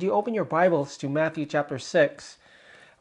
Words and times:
would 0.00 0.06
you 0.06 0.12
open 0.14 0.32
your 0.32 0.46
Bibles 0.46 0.96
to 0.96 1.10
Matthew 1.10 1.44
chapter 1.44 1.78
6? 1.78 2.38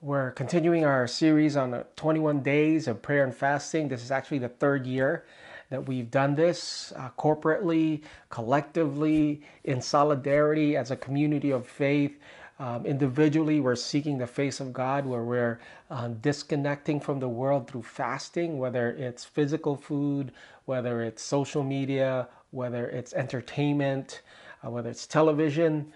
We're 0.02 0.32
continuing 0.32 0.84
our 0.84 1.08
series 1.08 1.56
on 1.56 1.74
uh, 1.74 1.84
21 1.96 2.42
days 2.42 2.90
of 2.90 3.02
prayer 3.02 3.24
and 3.24 3.34
fasting. 3.34 3.88
This 3.88 4.04
is 4.04 4.12
actually 4.12 4.40
the 4.40 4.50
third 4.50 4.86
year 4.86 5.24
that 5.70 5.88
we've 5.88 6.12
done 6.12 6.36
this 6.36 6.92
uh, 6.98 7.08
corporately, 7.18 8.02
collectively, 8.30 9.42
in 9.64 9.82
solidarity 9.82 10.76
as 10.76 10.92
a 10.92 10.98
community 10.98 11.52
of 11.52 11.66
faith. 11.66 12.20
Um, 12.60 12.86
individually, 12.86 13.62
we're 13.62 13.78
seeking 13.78 14.18
the 14.18 14.28
face 14.28 14.60
of 14.60 14.74
God, 14.74 15.06
where 15.06 15.24
we're 15.24 15.62
um, 15.90 16.16
disconnecting 16.16 17.00
from 17.00 17.22
the 17.22 17.30
world 17.30 17.70
through 17.70 17.84
fasting, 17.84 18.58
whether 18.58 18.90
it's 18.90 19.24
physical 19.24 19.78
food, 19.78 20.34
whether 20.66 21.02
it's 21.02 21.24
social 21.24 21.64
media, 21.64 22.28
whether 22.52 22.90
it's 22.90 23.14
entertainment, 23.14 24.22
uh, 24.66 24.70
whether 24.70 24.90
it's 24.90 25.08
television, 25.08 25.94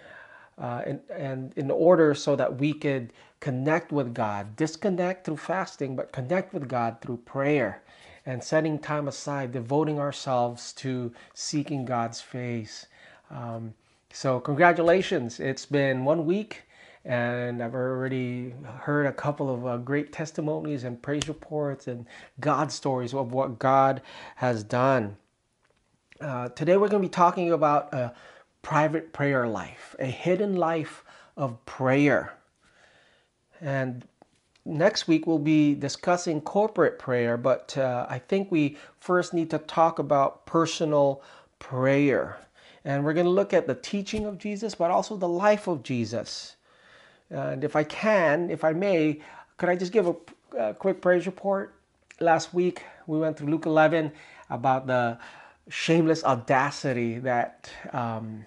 uh, 0.57 0.81
and, 0.85 0.99
and 1.09 1.53
in 1.55 1.71
order 1.71 2.13
so 2.13 2.35
that 2.35 2.57
we 2.59 2.73
could 2.73 3.11
connect 3.39 3.91
with 3.91 4.13
God, 4.13 4.55
disconnect 4.55 5.25
through 5.25 5.37
fasting, 5.37 5.95
but 5.95 6.11
connect 6.11 6.53
with 6.53 6.67
God 6.67 7.01
through 7.01 7.17
prayer 7.17 7.81
and 8.25 8.43
setting 8.43 8.79
time 8.79 9.07
aside, 9.07 9.51
devoting 9.51 9.99
ourselves 9.99 10.73
to 10.73 11.11
seeking 11.33 11.85
God's 11.85 12.21
face. 12.21 12.87
Um, 13.29 13.73
so, 14.11 14.39
congratulations. 14.39 15.39
It's 15.39 15.65
been 15.65 16.05
one 16.05 16.25
week, 16.25 16.63
and 17.03 17.61
I've 17.61 17.73
already 17.73 18.53
heard 18.81 19.07
a 19.07 19.11
couple 19.11 19.53
of 19.53 19.65
uh, 19.65 19.77
great 19.77 20.13
testimonies 20.13 20.83
and 20.83 21.01
praise 21.01 21.27
reports 21.27 21.87
and 21.87 22.05
God 22.39 22.71
stories 22.71 23.13
of 23.13 23.33
what 23.33 23.59
God 23.59 24.01
has 24.35 24.63
done. 24.63 25.17
Uh, 26.21 26.49
today, 26.49 26.77
we're 26.77 26.87
going 26.87 27.01
to 27.01 27.09
be 27.09 27.13
talking 27.13 27.51
about 27.51 27.93
a 27.93 28.13
private 28.63 29.13
prayer 29.13 29.47
life, 29.47 29.95
a 29.99 30.05
hidden 30.05 30.55
life 30.55 31.03
of 31.37 31.63
prayer. 31.65 32.33
And 33.61 34.07
next 34.65 35.07
week 35.07 35.27
we'll 35.27 35.37
be 35.37 35.75
discussing 35.75 36.41
corporate 36.41 36.97
prayer, 36.97 37.37
but 37.37 37.77
uh, 37.77 38.07
I 38.09 38.17
think 38.17 38.51
we 38.51 38.77
first 38.99 39.33
need 39.33 39.51
to 39.51 39.59
talk 39.59 39.99
about 39.99 40.47
personal 40.47 41.21
prayer. 41.59 42.37
And 42.85 43.05
we're 43.05 43.13
going 43.13 43.25
to 43.25 43.31
look 43.31 43.53
at 43.53 43.67
the 43.67 43.75
teaching 43.75 44.25
of 44.25 44.37
Jesus, 44.37 44.75
but 44.75 44.89
also 44.89 45.15
the 45.15 45.27
life 45.27 45.67
of 45.67 45.83
Jesus. 45.83 46.55
And 47.29 47.63
if 47.63 47.75
I 47.75 47.83
can, 47.83 48.49
if 48.49 48.63
I 48.63 48.73
may, 48.73 49.21
could 49.57 49.69
I 49.69 49.75
just 49.75 49.91
give 49.91 50.07
a, 50.07 50.15
a 50.57 50.73
quick 50.73 51.01
praise 51.01 51.25
report? 51.25 51.75
Last 52.19 52.53
week 52.53 52.83
we 53.07 53.19
went 53.19 53.37
through 53.37 53.49
Luke 53.49 53.65
11 53.65 54.11
about 54.49 54.87
the 54.87 55.17
shameless 55.69 56.23
audacity 56.23 57.19
that 57.19 57.69
um, 57.93 58.45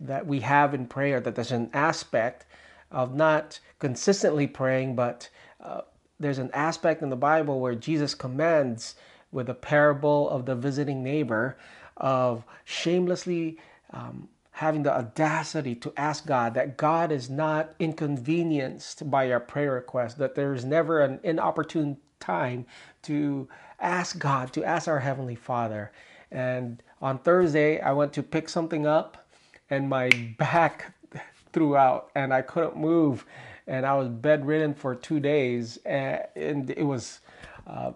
that 0.00 0.26
we 0.26 0.40
have 0.40 0.74
in 0.74 0.86
prayer. 0.86 1.20
That 1.20 1.34
there's 1.34 1.52
an 1.52 1.70
aspect 1.72 2.46
of 2.90 3.14
not 3.14 3.60
consistently 3.78 4.46
praying, 4.46 4.96
but 4.96 5.28
uh, 5.60 5.82
there's 6.18 6.38
an 6.38 6.50
aspect 6.52 7.02
in 7.02 7.10
the 7.10 7.16
Bible 7.16 7.60
where 7.60 7.74
Jesus 7.74 8.14
commands, 8.14 8.94
with 9.32 9.46
the 9.46 9.54
parable 9.54 10.28
of 10.30 10.46
the 10.46 10.54
visiting 10.54 11.02
neighbor, 11.02 11.56
of 11.96 12.44
shamelessly 12.64 13.58
um, 13.92 14.28
having 14.52 14.82
the 14.82 14.92
audacity 14.94 15.74
to 15.74 15.92
ask 15.98 16.26
God 16.26 16.54
that 16.54 16.78
God 16.78 17.12
is 17.12 17.28
not 17.28 17.74
inconvenienced 17.78 19.10
by 19.10 19.30
our 19.30 19.40
prayer 19.40 19.72
request, 19.72 20.16
that 20.16 20.34
there 20.34 20.54
is 20.54 20.64
never 20.64 21.00
an 21.00 21.20
inopportune 21.22 21.98
time 22.20 22.64
to 23.02 23.48
ask 23.78 24.18
God, 24.18 24.54
to 24.54 24.64
ask 24.64 24.88
our 24.88 25.00
Heavenly 25.00 25.34
Father. 25.34 25.92
And 26.30 26.82
on 27.02 27.18
Thursday, 27.18 27.80
I 27.80 27.92
went 27.92 28.14
to 28.14 28.22
pick 28.22 28.48
something 28.48 28.86
up, 28.86 29.25
and 29.70 29.88
my 29.88 30.10
back 30.38 30.94
threw 31.52 31.76
out, 31.76 32.10
and 32.14 32.32
I 32.32 32.42
couldn't 32.42 32.76
move 32.76 33.24
and 33.66 33.84
I 33.84 33.94
was 33.94 34.08
bedridden 34.08 34.74
for 34.74 34.94
two 34.94 35.20
days, 35.20 35.78
and, 35.84 36.70
it 36.70 36.84
was 36.84 37.20
uh, 37.66 37.92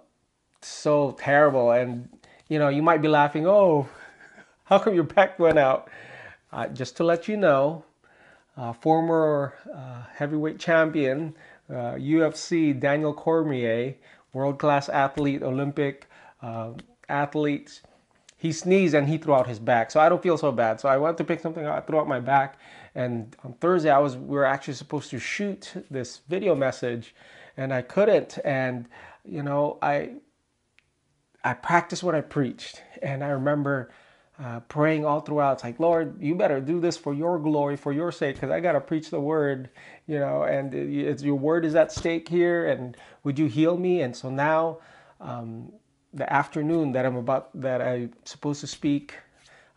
so 0.62 1.12
terrible. 1.12 1.70
And 1.70 2.08
you 2.48 2.58
know, 2.58 2.68
you 2.68 2.82
might 2.82 3.02
be 3.02 3.08
laughing, 3.08 3.46
"Oh, 3.46 3.88
how 4.64 4.78
come 4.78 4.94
your 4.94 5.04
back 5.04 5.38
went 5.38 5.58
out?" 5.58 5.88
Uh, 6.52 6.66
just 6.68 6.96
to 6.96 7.04
let 7.04 7.28
you 7.28 7.36
know, 7.36 7.84
uh, 8.56 8.72
former 8.72 9.54
uh, 9.72 10.02
heavyweight 10.12 10.58
champion, 10.58 11.34
UFC 11.70 12.76
uh, 12.76 12.80
Daniel 12.80 13.14
Cormier, 13.14 13.94
world-class 14.32 14.88
athlete, 14.88 15.42
Olympic 15.42 16.08
uh, 16.42 16.72
athlete. 17.08 17.82
He 18.40 18.52
sneezed 18.52 18.94
and 18.94 19.06
he 19.06 19.18
threw 19.18 19.34
out 19.34 19.46
his 19.46 19.58
back, 19.58 19.90
so 19.90 20.00
I 20.00 20.08
don't 20.08 20.22
feel 20.22 20.38
so 20.38 20.50
bad. 20.50 20.80
So 20.80 20.88
I 20.88 20.96
went 20.96 21.18
to 21.18 21.24
pick 21.24 21.40
something 21.40 21.66
up, 21.66 21.76
I 21.76 21.80
threw 21.82 22.00
out 22.00 22.08
my 22.08 22.20
back, 22.20 22.58
and 22.94 23.36
on 23.44 23.52
Thursday, 23.60 23.90
I 23.90 23.98
was 23.98 24.16
we 24.16 24.34
were 24.34 24.46
actually 24.46 24.74
supposed 24.74 25.10
to 25.10 25.18
shoot 25.18 25.74
this 25.90 26.22
video 26.26 26.54
message, 26.54 27.14
and 27.58 27.70
I 27.70 27.82
couldn't. 27.82 28.38
And 28.42 28.88
you 29.26 29.42
know, 29.42 29.78
I 29.82 30.12
I 31.44 31.52
practiced 31.52 32.02
what 32.02 32.14
I 32.14 32.22
preached, 32.22 32.82
and 33.02 33.22
I 33.22 33.28
remember 33.28 33.92
uh, 34.42 34.60
praying 34.60 35.04
all 35.04 35.20
throughout. 35.20 35.54
It's 35.54 35.64
like, 35.64 35.78
Lord, 35.78 36.16
you 36.22 36.34
better 36.34 36.60
do 36.60 36.80
this 36.80 36.96
for 36.96 37.12
your 37.12 37.38
glory, 37.38 37.76
for 37.76 37.92
your 37.92 38.10
sake, 38.10 38.36
because 38.36 38.50
I 38.50 38.60
got 38.60 38.72
to 38.72 38.80
preach 38.80 39.10
the 39.10 39.20
word, 39.20 39.68
you 40.06 40.18
know, 40.18 40.44
and 40.44 40.72
your 41.20 41.34
word 41.34 41.66
is 41.66 41.74
at 41.74 41.92
stake 41.92 42.28
here. 42.28 42.66
And 42.66 42.96
would 43.22 43.38
you 43.38 43.46
heal 43.46 43.76
me? 43.76 44.00
And 44.00 44.16
so 44.16 44.30
now, 44.30 44.78
um, 45.20 45.72
the 46.12 46.30
afternoon 46.32 46.92
that 46.92 47.06
I'm 47.06 47.16
about, 47.16 47.50
that 47.60 47.80
I'm 47.80 48.12
supposed 48.24 48.60
to 48.60 48.66
speak 48.66 49.14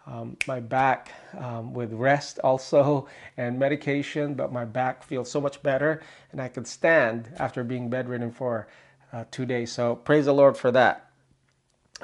um, 0.06 0.36
my 0.48 0.60
back 0.60 1.12
um, 1.38 1.74
with 1.74 1.94
rest 1.94 2.40
also 2.44 3.08
and 3.38 3.58
medication, 3.58 4.34
but 4.34 4.52
my 4.52 4.66
back 4.66 5.04
feels 5.04 5.32
so 5.32 5.40
much 5.40 5.64
better 5.64 6.02
and 6.32 6.42
I 6.42 6.50
can 6.50 6.66
stand 6.66 7.30
after 7.38 7.64
being 7.64 7.90
bedridden 7.90 8.32
for 8.32 8.68
uh, 9.14 9.24
two 9.32 9.46
days. 9.46 9.72
So 9.72 9.96
praise 9.96 10.26
the 10.26 10.34
Lord 10.34 10.58
for 10.58 10.72
that. 10.72 11.10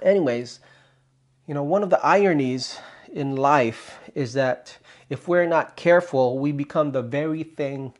Anyways, 0.01 0.59
you 1.45 1.53
know, 1.53 1.63
one 1.63 1.83
of 1.83 1.89
the 1.89 2.03
ironies 2.05 2.79
in 3.11 3.35
life 3.35 3.99
is 4.15 4.33
that 4.33 4.77
if 5.09 5.27
we're 5.27 5.47
not 5.47 5.75
careful, 5.75 6.37
we 6.37 6.51
become 6.51 6.91
the 6.91 7.01
very 7.01 7.43
thing 7.43 7.93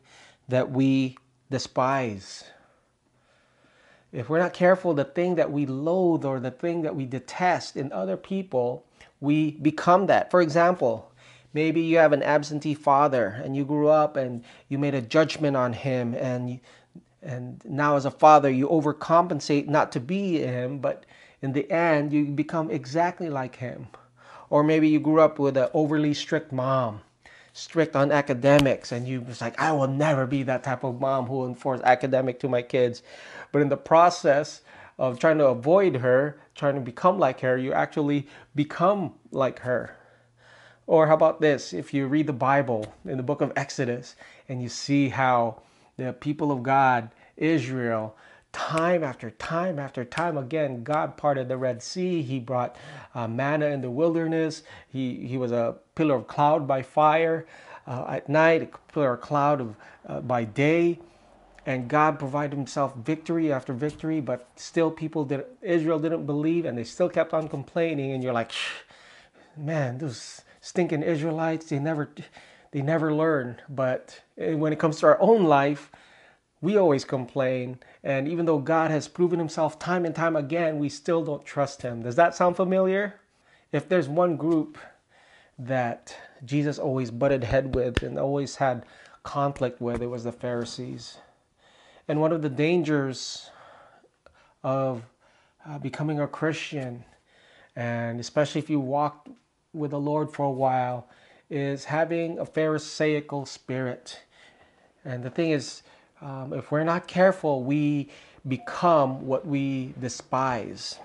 that 0.48 0.70
we 0.70 1.18
despise. 1.50 2.44
If 4.12 4.28
we're 4.28 4.38
not 4.38 4.52
careful, 4.52 4.94
the 4.94 5.04
thing 5.04 5.36
that 5.36 5.52
we 5.52 5.66
loathe 5.66 6.24
or 6.24 6.40
the 6.40 6.50
thing 6.50 6.82
that 6.82 6.96
we 6.96 7.06
detest 7.06 7.76
in 7.76 7.92
other 7.92 8.16
people 8.16 8.84
we 9.20 9.52
become 9.52 10.06
that. 10.06 10.30
For 10.30 10.40
example, 10.40 11.12
maybe 11.52 11.80
you 11.80 11.98
have 11.98 12.12
an 12.12 12.22
absentee 12.22 12.74
father 12.74 13.40
and 13.44 13.54
you 13.54 13.64
grew 13.64 13.88
up 13.88 14.16
and 14.16 14.42
you 14.68 14.78
made 14.78 14.94
a 14.94 15.02
judgment 15.02 15.56
on 15.56 15.72
him 15.72 16.14
and 16.14 16.60
and 17.22 17.62
now 17.66 17.96
as 17.96 18.06
a 18.06 18.10
father 18.10 18.48
you 18.48 18.66
overcompensate 18.68 19.68
not 19.68 19.92
to 19.92 20.00
be 20.00 20.38
him 20.38 20.78
but 20.78 21.04
in 21.42 21.52
the 21.52 21.70
end 21.70 22.14
you 22.14 22.24
become 22.24 22.70
exactly 22.70 23.28
like 23.28 23.56
him 23.56 23.88
or 24.48 24.62
maybe 24.62 24.88
you 24.88 24.98
grew 24.98 25.20
up 25.20 25.38
with 25.38 25.54
an 25.56 25.68
overly 25.74 26.14
strict 26.14 26.50
mom 26.50 27.02
strict 27.52 27.94
on 27.94 28.10
academics 28.10 28.90
and 28.90 29.06
you 29.06 29.20
was 29.20 29.42
like 29.42 29.58
i 29.60 29.70
will 29.70 29.88
never 29.88 30.26
be 30.26 30.42
that 30.42 30.62
type 30.62 30.82
of 30.82 30.98
mom 30.98 31.26
who 31.26 31.46
enforce 31.46 31.80
academic 31.82 32.40
to 32.40 32.48
my 32.48 32.62
kids 32.62 33.02
but 33.52 33.62
in 33.62 33.68
the 33.68 33.76
process 33.76 34.62
of 34.98 35.18
trying 35.18 35.38
to 35.38 35.46
avoid 35.46 35.96
her, 35.96 36.38
trying 36.54 36.74
to 36.74 36.80
become 36.80 37.18
like 37.18 37.40
her, 37.40 37.56
you 37.56 37.72
actually 37.72 38.26
become 38.54 39.14
like 39.30 39.60
her. 39.60 39.96
Or 40.86 41.06
how 41.06 41.14
about 41.14 41.40
this? 41.40 41.72
If 41.72 41.94
you 41.94 42.06
read 42.06 42.26
the 42.26 42.32
Bible 42.32 42.92
in 43.06 43.16
the 43.16 43.22
book 43.22 43.40
of 43.40 43.52
Exodus 43.56 44.16
and 44.48 44.62
you 44.62 44.68
see 44.68 45.08
how 45.08 45.62
the 45.96 46.12
people 46.12 46.52
of 46.52 46.62
God, 46.62 47.10
Israel, 47.36 48.16
time 48.52 49.04
after 49.04 49.30
time 49.30 49.78
after 49.78 50.04
time 50.04 50.36
again, 50.36 50.82
God 50.82 51.16
parted 51.16 51.48
the 51.48 51.56
Red 51.56 51.82
Sea. 51.82 52.22
He 52.22 52.38
brought 52.38 52.76
uh, 53.14 53.28
manna 53.28 53.66
in 53.66 53.80
the 53.80 53.90
wilderness. 53.90 54.64
He, 54.88 55.26
he 55.26 55.38
was 55.38 55.52
a 55.52 55.76
pillar 55.94 56.16
of 56.16 56.26
cloud 56.26 56.66
by 56.66 56.82
fire 56.82 57.46
uh, 57.86 58.06
at 58.08 58.28
night, 58.28 58.62
a 58.62 58.92
pillar 58.92 59.14
of 59.14 59.20
cloud 59.20 59.60
of, 59.60 59.76
uh, 60.06 60.20
by 60.20 60.44
day 60.44 60.98
and 61.66 61.88
God 61.88 62.18
provided 62.18 62.56
himself 62.56 62.94
victory 62.96 63.52
after 63.52 63.72
victory, 63.72 64.20
but 64.20 64.48
still 64.56 64.90
people 64.90 65.24
did 65.24 65.44
Israel 65.62 65.98
didn't 65.98 66.26
believe 66.26 66.64
and 66.64 66.76
they 66.76 66.84
still 66.84 67.08
kept 67.08 67.34
on 67.34 67.48
complaining 67.48 68.12
and 68.12 68.22
you're 68.22 68.32
like, 68.32 68.52
man, 69.56 69.98
those 69.98 70.42
stinking 70.60 71.02
Israelites, 71.02 71.66
they 71.66 71.78
never 71.78 72.10
they 72.72 72.82
never 72.82 73.12
learn. 73.12 73.60
But 73.68 74.22
eh, 74.38 74.54
when 74.54 74.72
it 74.72 74.78
comes 74.78 75.00
to 75.00 75.06
our 75.06 75.20
own 75.20 75.44
life, 75.44 75.90
we 76.60 76.76
always 76.76 77.04
complain. 77.04 77.78
And 78.02 78.28
even 78.28 78.46
though 78.46 78.58
God 78.58 78.90
has 78.90 79.08
proven 79.08 79.38
himself 79.38 79.78
time 79.78 80.04
and 80.04 80.14
time 80.14 80.36
again, 80.36 80.78
we 80.78 80.88
still 80.88 81.24
don't 81.24 81.44
trust 81.44 81.82
him. 81.82 82.02
Does 82.02 82.16
that 82.16 82.34
sound 82.34 82.56
familiar? 82.56 83.20
If 83.72 83.88
there's 83.88 84.08
one 84.08 84.36
group 84.36 84.78
that 85.58 86.16
Jesus 86.44 86.78
always 86.78 87.10
butted 87.10 87.44
head 87.44 87.74
with 87.74 88.02
and 88.02 88.18
always 88.18 88.56
had 88.56 88.84
conflict 89.22 89.80
with, 89.80 90.02
it 90.02 90.06
was 90.06 90.24
the 90.24 90.32
Pharisees. 90.32 91.18
And 92.10 92.20
one 92.20 92.32
of 92.32 92.42
the 92.42 92.50
dangers 92.50 93.50
of 94.64 95.04
uh, 95.64 95.78
becoming 95.78 96.18
a 96.18 96.26
Christian, 96.26 97.04
and 97.76 98.18
especially 98.18 98.60
if 98.60 98.68
you 98.68 98.80
walk 98.80 99.28
with 99.72 99.92
the 99.92 100.00
Lord 100.00 100.32
for 100.32 100.44
a 100.44 100.50
while, 100.50 101.06
is 101.48 101.84
having 101.84 102.36
a 102.40 102.44
Pharisaical 102.44 103.46
spirit. 103.46 104.22
And 105.04 105.22
the 105.22 105.30
thing 105.30 105.52
is, 105.52 105.84
um, 106.20 106.52
if 106.52 106.72
we're 106.72 106.82
not 106.82 107.06
careful, 107.06 107.62
we 107.62 108.08
become 108.48 109.24
what 109.24 109.46
we 109.46 109.94
despise. 110.00 110.98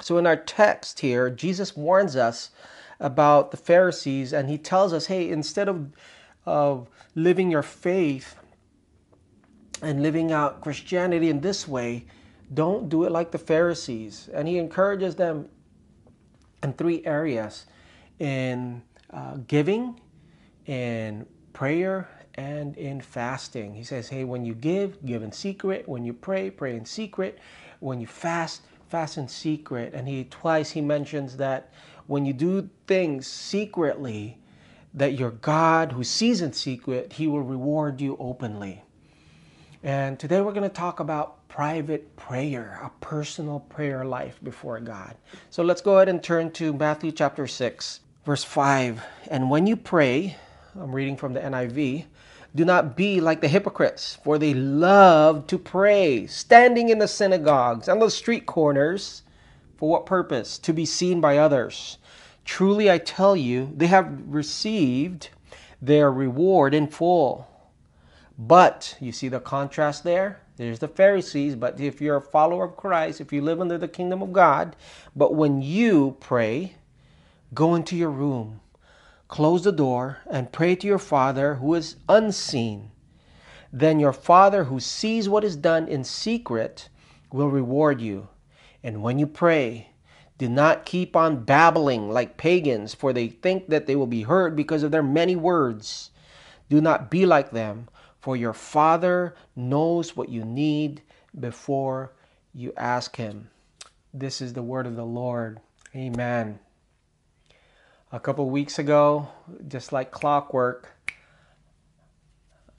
So, 0.00 0.16
in 0.16 0.26
our 0.26 0.36
text 0.36 1.00
here, 1.00 1.28
Jesus 1.28 1.76
warns 1.76 2.16
us 2.16 2.52
about 3.00 3.50
the 3.50 3.58
Pharisees 3.58 4.32
and 4.32 4.48
he 4.48 4.56
tells 4.56 4.94
us 4.94 5.08
hey, 5.08 5.28
instead 5.28 5.68
of, 5.68 5.90
of 6.46 6.88
living 7.14 7.50
your 7.50 7.62
faith 7.62 8.37
and 9.82 10.02
living 10.02 10.32
out 10.32 10.60
Christianity 10.60 11.30
in 11.30 11.40
this 11.40 11.68
way, 11.68 12.06
don't 12.54 12.88
do 12.88 13.04
it 13.04 13.12
like 13.12 13.30
the 13.30 13.38
Pharisees. 13.38 14.28
And 14.32 14.48
he 14.48 14.58
encourages 14.58 15.14
them 15.16 15.48
in 16.62 16.72
three 16.72 17.04
areas 17.04 17.66
in 18.18 18.82
uh, 19.10 19.36
giving, 19.46 20.00
in 20.66 21.26
prayer, 21.52 22.08
and 22.34 22.76
in 22.76 23.00
fasting. 23.00 23.74
He 23.74 23.82
says, 23.82 24.08
hey, 24.08 24.24
when 24.24 24.44
you 24.44 24.54
give, 24.54 25.04
give 25.04 25.22
in 25.22 25.32
secret. 25.32 25.88
When 25.88 26.04
you 26.04 26.12
pray, 26.12 26.50
pray 26.50 26.76
in 26.76 26.84
secret. 26.84 27.38
When 27.80 28.00
you 28.00 28.06
fast, 28.06 28.62
fast 28.88 29.18
in 29.18 29.28
secret. 29.28 29.92
And 29.92 30.08
he 30.08 30.24
twice 30.24 30.70
he 30.70 30.80
mentions 30.80 31.36
that 31.36 31.72
when 32.06 32.24
you 32.24 32.32
do 32.32 32.68
things 32.86 33.26
secretly, 33.26 34.38
that 34.94 35.14
your 35.14 35.32
God 35.32 35.92
who 35.92 36.02
sees 36.02 36.40
in 36.40 36.52
secret, 36.52 37.12
he 37.12 37.26
will 37.26 37.42
reward 37.42 38.00
you 38.00 38.16
openly. 38.18 38.82
And 39.84 40.18
today 40.18 40.40
we're 40.40 40.52
going 40.52 40.68
to 40.68 40.74
talk 40.74 40.98
about 40.98 41.46
private 41.46 42.16
prayer, 42.16 42.80
a 42.82 42.90
personal 43.00 43.60
prayer 43.60 44.04
life 44.04 44.40
before 44.42 44.80
God. 44.80 45.14
So 45.50 45.62
let's 45.62 45.80
go 45.80 45.96
ahead 45.96 46.08
and 46.08 46.20
turn 46.20 46.50
to 46.52 46.72
Matthew 46.72 47.12
chapter 47.12 47.46
6, 47.46 48.00
verse 48.24 48.42
5. 48.42 49.00
And 49.30 49.48
when 49.48 49.68
you 49.68 49.76
pray, 49.76 50.36
I'm 50.74 50.90
reading 50.90 51.16
from 51.16 51.32
the 51.32 51.38
NIV, 51.38 52.06
do 52.56 52.64
not 52.64 52.96
be 52.96 53.20
like 53.20 53.40
the 53.40 53.46
hypocrites, 53.46 54.18
for 54.24 54.36
they 54.36 54.52
love 54.52 55.46
to 55.46 55.58
pray, 55.58 56.26
standing 56.26 56.88
in 56.88 56.98
the 56.98 57.06
synagogues 57.06 57.86
and 57.86 58.02
the 58.02 58.10
street 58.10 58.46
corners. 58.46 59.22
For 59.76 59.88
what 59.88 60.06
purpose? 60.06 60.58
To 60.58 60.72
be 60.72 60.86
seen 60.86 61.20
by 61.20 61.38
others. 61.38 61.98
Truly 62.44 62.90
I 62.90 62.98
tell 62.98 63.36
you, 63.36 63.72
they 63.76 63.86
have 63.86 64.22
received 64.26 65.28
their 65.80 66.10
reward 66.10 66.74
in 66.74 66.88
full. 66.88 67.46
But 68.38 68.96
you 69.00 69.10
see 69.10 69.26
the 69.26 69.40
contrast 69.40 70.04
there? 70.04 70.40
There's 70.56 70.78
the 70.78 70.86
Pharisees, 70.86 71.56
but 71.56 71.80
if 71.80 72.00
you're 72.00 72.16
a 72.16 72.22
follower 72.22 72.64
of 72.64 72.76
Christ, 72.76 73.20
if 73.20 73.32
you 73.32 73.42
live 73.42 73.60
under 73.60 73.76
the 73.76 73.88
kingdom 73.88 74.22
of 74.22 74.32
God, 74.32 74.76
but 75.16 75.34
when 75.34 75.60
you 75.60 76.16
pray, 76.20 76.76
go 77.52 77.74
into 77.74 77.96
your 77.96 78.10
room, 78.10 78.60
close 79.26 79.64
the 79.64 79.72
door, 79.72 80.18
and 80.30 80.52
pray 80.52 80.76
to 80.76 80.86
your 80.86 81.00
Father 81.00 81.56
who 81.56 81.74
is 81.74 81.96
unseen. 82.08 82.92
Then 83.72 83.98
your 83.98 84.12
Father 84.12 84.64
who 84.64 84.78
sees 84.78 85.28
what 85.28 85.44
is 85.44 85.56
done 85.56 85.88
in 85.88 86.04
secret 86.04 86.88
will 87.32 87.48
reward 87.48 88.00
you. 88.00 88.28
And 88.84 89.02
when 89.02 89.18
you 89.18 89.26
pray, 89.26 89.90
do 90.38 90.48
not 90.48 90.86
keep 90.86 91.16
on 91.16 91.42
babbling 91.42 92.08
like 92.08 92.36
pagans, 92.36 92.94
for 92.94 93.12
they 93.12 93.26
think 93.26 93.68
that 93.68 93.86
they 93.86 93.96
will 93.96 94.06
be 94.06 94.22
heard 94.22 94.54
because 94.54 94.84
of 94.84 94.92
their 94.92 95.02
many 95.02 95.34
words. 95.34 96.10
Do 96.68 96.80
not 96.80 97.10
be 97.10 97.26
like 97.26 97.50
them 97.50 97.88
for 98.20 98.36
your 98.36 98.52
Father 98.52 99.34
knows 99.54 100.16
what 100.16 100.28
you 100.28 100.44
need 100.44 101.02
before 101.38 102.12
you 102.52 102.72
ask 102.76 103.16
Him. 103.16 103.50
This 104.12 104.40
is 104.40 104.52
the 104.52 104.62
word 104.62 104.86
of 104.86 104.96
the 104.96 105.04
Lord. 105.04 105.60
Amen. 105.94 106.58
A 108.10 108.18
couple 108.18 108.48
weeks 108.50 108.78
ago, 108.78 109.28
just 109.68 109.92
like 109.92 110.10
clockwork, 110.10 110.88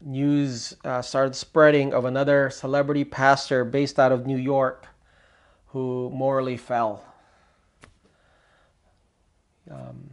news 0.01 0.75
uh, 0.83 1.01
started 1.01 1.36
spreading 1.36 1.94
of 1.94 2.06
another 2.06 2.50
celebrity 2.50 3.03
pastor 3.03 3.63
based 3.63 4.00
out 4.00 4.12
of 4.12 4.25
New 4.25 4.38
York 4.38 4.88
who 5.68 6.09
morally 6.12 6.57
fell. 6.57 7.06
Um, 9.69 10.12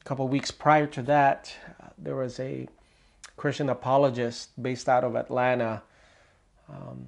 a 0.00 0.04
couple 0.04 0.26
weeks 0.28 0.50
prior 0.50 0.86
to 0.88 1.02
that, 1.02 1.54
uh, 1.80 1.88
there 1.96 2.16
was 2.16 2.40
a 2.40 2.68
Christian 3.38 3.70
apologist 3.70 4.60
based 4.60 4.88
out 4.88 5.04
of 5.04 5.14
Atlanta 5.16 5.82
um, 6.68 7.06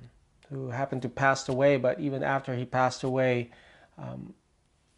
who 0.49 0.71
happened 0.71 1.03
to 1.03 1.09
pass 1.09 1.49
away. 1.49 1.77
But 1.77 2.01
even 2.01 2.23
after 2.23 2.55
he 2.55 2.65
passed 2.65 3.03
away, 3.03 3.51
um, 3.99 4.33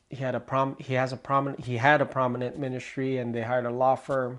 he 0.09 0.17
had 0.17 0.35
a 0.35 0.41
prom 0.41 0.77
he 0.79 0.95
has 0.95 1.13
a 1.13 1.17
prominent 1.17 1.65
he 1.65 1.79
had 1.79 2.01
a 2.01 2.07
prominent 2.07 2.59
ministry, 2.59 3.17
and 3.17 3.35
they 3.35 3.43
hired 3.43 3.67
a 3.67 3.71
law 3.71 3.97
firm, 3.97 4.39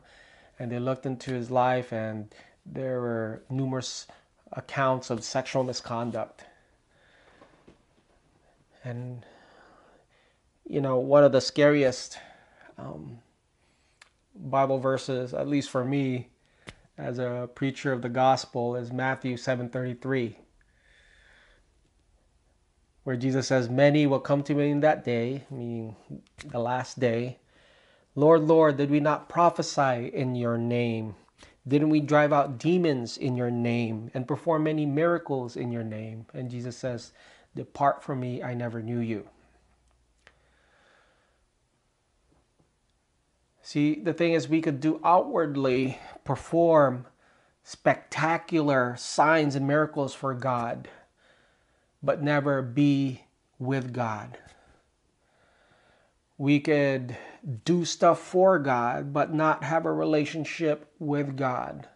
and 0.59 0.71
they 0.71 0.79
looked 0.79 1.05
into 1.05 1.33
his 1.33 1.49
life, 1.51 1.91
and 1.91 2.33
there 2.65 3.01
were 3.01 3.43
numerous 3.49 4.07
accounts 4.51 5.09
of 5.09 5.23
sexual 5.23 5.63
misconduct. 5.63 6.45
And 8.83 9.25
you 10.65 10.79
know, 10.79 10.97
one 10.97 11.23
of 11.23 11.31
the 11.31 11.41
scariest 11.41 12.19
um, 12.77 13.19
Bible 14.35 14.79
verses, 14.79 15.33
at 15.33 15.47
least 15.47 15.69
for 15.69 15.83
me, 15.83 16.29
as 16.97 17.17
a 17.17 17.49
preacher 17.55 17.91
of 17.91 18.01
the 18.01 18.09
gospel 18.09 18.75
is 18.75 18.91
Matthew 18.91 19.35
7:33 19.35 20.37
where 23.03 23.17
Jesus 23.17 23.47
says 23.47 23.69
many 23.69 24.05
will 24.07 24.19
come 24.19 24.43
to 24.43 24.53
me 24.53 24.69
in 24.69 24.81
that 24.81 25.03
day 25.03 25.45
meaning 25.49 25.95
the 26.45 26.59
last 26.59 26.99
day 26.99 27.39
Lord 28.15 28.43
Lord 28.43 28.77
did 28.77 28.91
we 28.91 28.99
not 28.99 29.27
prophesy 29.27 30.11
in 30.13 30.35
your 30.35 30.57
name? 30.57 31.15
Didn't 31.67 31.89
we 31.89 31.99
drive 31.99 32.31
out 32.31 32.59
demons 32.59 33.17
in 33.17 33.35
your 33.35 33.49
name 33.49 34.11
and 34.13 34.27
perform 34.27 34.65
many 34.65 34.85
miracles 34.85 35.55
in 35.55 35.71
your 35.71 35.83
name? 35.83 36.27
And 36.33 36.51
Jesus 36.51 36.77
says 36.77 37.11
depart 37.55 38.03
from 38.03 38.19
me 38.19 38.43
I 38.43 38.53
never 38.53 38.83
knew 38.83 38.99
you 38.99 39.29
See, 43.65 43.95
the 43.95 44.13
thing 44.13 44.33
is, 44.33 44.49
we 44.49 44.61
could 44.61 44.81
do 44.81 44.99
outwardly 45.05 45.97
perform 46.25 47.05
spectacular 47.63 48.93
signs 48.97 49.55
and 49.55 49.65
miracles 49.65 50.13
for 50.13 50.33
God, 50.33 50.89
but 52.03 52.21
never 52.21 52.61
be 52.61 53.23
with 53.57 53.93
God. 53.93 54.37
We 56.37 56.59
could 56.59 57.15
do 57.63 57.85
stuff 57.85 58.19
for 58.19 58.59
God, 58.59 59.13
but 59.13 59.33
not 59.33 59.63
have 59.63 59.85
a 59.85 59.93
relationship 59.93 60.91
with 60.99 61.37
God. 61.37 61.87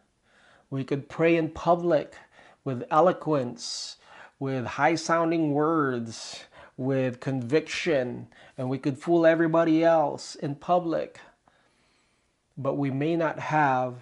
We 0.70 0.86
could 0.86 1.10
pray 1.10 1.36
in 1.36 1.50
public 1.50 2.16
with 2.64 2.86
eloquence, 2.90 3.98
with 4.40 4.66
high 4.66 4.96
sounding 4.96 5.52
words, 5.52 6.46
with 6.78 7.20
conviction, 7.20 8.28
and 8.58 8.70
we 8.70 8.78
could 8.78 8.98
fool 8.98 9.26
everybody 9.26 9.84
else 9.84 10.36
in 10.36 10.56
public 10.56 11.20
but 12.58 12.76
we 12.76 12.90
may 12.90 13.16
not 13.16 13.40
have 13.40 13.96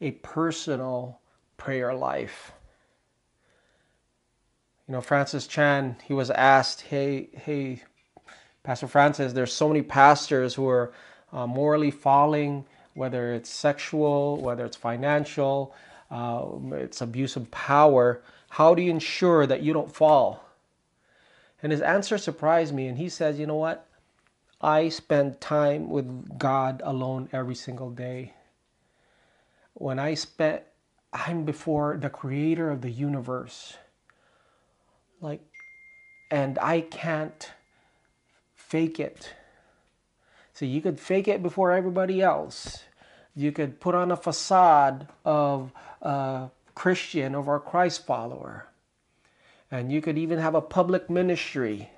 a 0.00 0.12
personal 0.12 1.20
prayer 1.56 1.94
life. 1.94 2.52
You 4.88 4.92
know, 4.92 5.00
Francis 5.00 5.46
Chan, 5.46 5.96
he 6.04 6.12
was 6.12 6.30
asked, 6.30 6.82
hey, 6.82 7.28
hey, 7.32 7.82
Pastor 8.62 8.86
Francis, 8.86 9.32
there's 9.32 9.52
so 9.52 9.68
many 9.68 9.82
pastors 9.82 10.54
who 10.54 10.68
are 10.68 10.92
uh, 11.32 11.46
morally 11.46 11.90
falling, 11.90 12.64
whether 12.94 13.32
it's 13.32 13.50
sexual, 13.50 14.36
whether 14.40 14.64
it's 14.64 14.76
financial, 14.76 15.74
uh, 16.10 16.46
it's 16.72 17.00
abuse 17.00 17.36
of 17.36 17.50
power. 17.50 18.22
How 18.50 18.74
do 18.74 18.82
you 18.82 18.90
ensure 18.90 19.46
that 19.46 19.62
you 19.62 19.72
don't 19.72 19.92
fall? 19.92 20.44
And 21.62 21.72
his 21.72 21.80
answer 21.80 22.18
surprised 22.18 22.74
me, 22.74 22.86
and 22.86 22.98
he 22.98 23.08
says, 23.08 23.38
you 23.38 23.46
know 23.46 23.56
what? 23.56 23.86
I 24.62 24.90
spend 24.90 25.40
time 25.40 25.90
with 25.90 26.38
God 26.38 26.82
alone 26.84 27.28
every 27.32 27.56
single 27.56 27.90
day. 27.90 28.34
When 29.74 29.98
I 29.98 30.14
spend, 30.14 30.60
I'm 31.12 31.44
before 31.44 31.96
the 31.96 32.08
creator 32.08 32.70
of 32.70 32.80
the 32.80 32.90
universe. 32.90 33.76
Like, 35.20 35.40
and 36.30 36.58
I 36.60 36.82
can't 36.82 37.50
fake 38.54 39.00
it. 39.00 39.34
So 40.52 40.64
you 40.64 40.80
could 40.80 41.00
fake 41.00 41.26
it 41.26 41.42
before 41.42 41.72
everybody 41.72 42.22
else. 42.22 42.84
You 43.34 43.50
could 43.50 43.80
put 43.80 43.94
on 43.94 44.12
a 44.12 44.16
facade 44.16 45.08
of 45.24 45.72
a 46.00 46.50
Christian 46.74 47.34
or 47.34 47.56
a 47.56 47.60
Christ 47.60 48.06
follower. 48.06 48.68
And 49.70 49.90
you 49.90 50.00
could 50.00 50.18
even 50.18 50.38
have 50.38 50.54
a 50.54 50.60
public 50.60 51.10
ministry. 51.10 51.90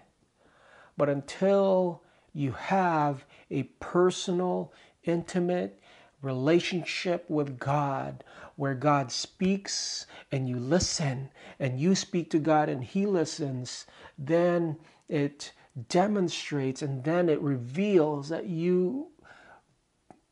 But 0.96 1.08
until 1.08 2.02
you 2.34 2.52
have 2.52 3.24
a 3.50 3.62
personal, 3.80 4.72
intimate 5.04 5.80
relationship 6.20 7.28
with 7.30 7.58
God 7.58 8.24
where 8.56 8.74
God 8.74 9.12
speaks 9.12 10.06
and 10.32 10.48
you 10.48 10.58
listen 10.58 11.30
and 11.58 11.78
you 11.78 11.94
speak 11.94 12.30
to 12.30 12.38
God 12.38 12.68
and 12.68 12.82
He 12.82 13.06
listens, 13.06 13.86
then 14.18 14.76
it 15.08 15.52
demonstrates 15.88 16.82
and 16.82 17.04
then 17.04 17.28
it 17.28 17.40
reveals 17.40 18.28
that 18.28 18.46
you 18.46 19.08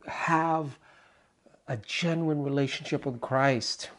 have 0.07 0.79
a 1.69 1.77
genuine 1.77 2.43
relationship 2.43 3.07
with 3.07 3.21
Christ. 3.21 3.91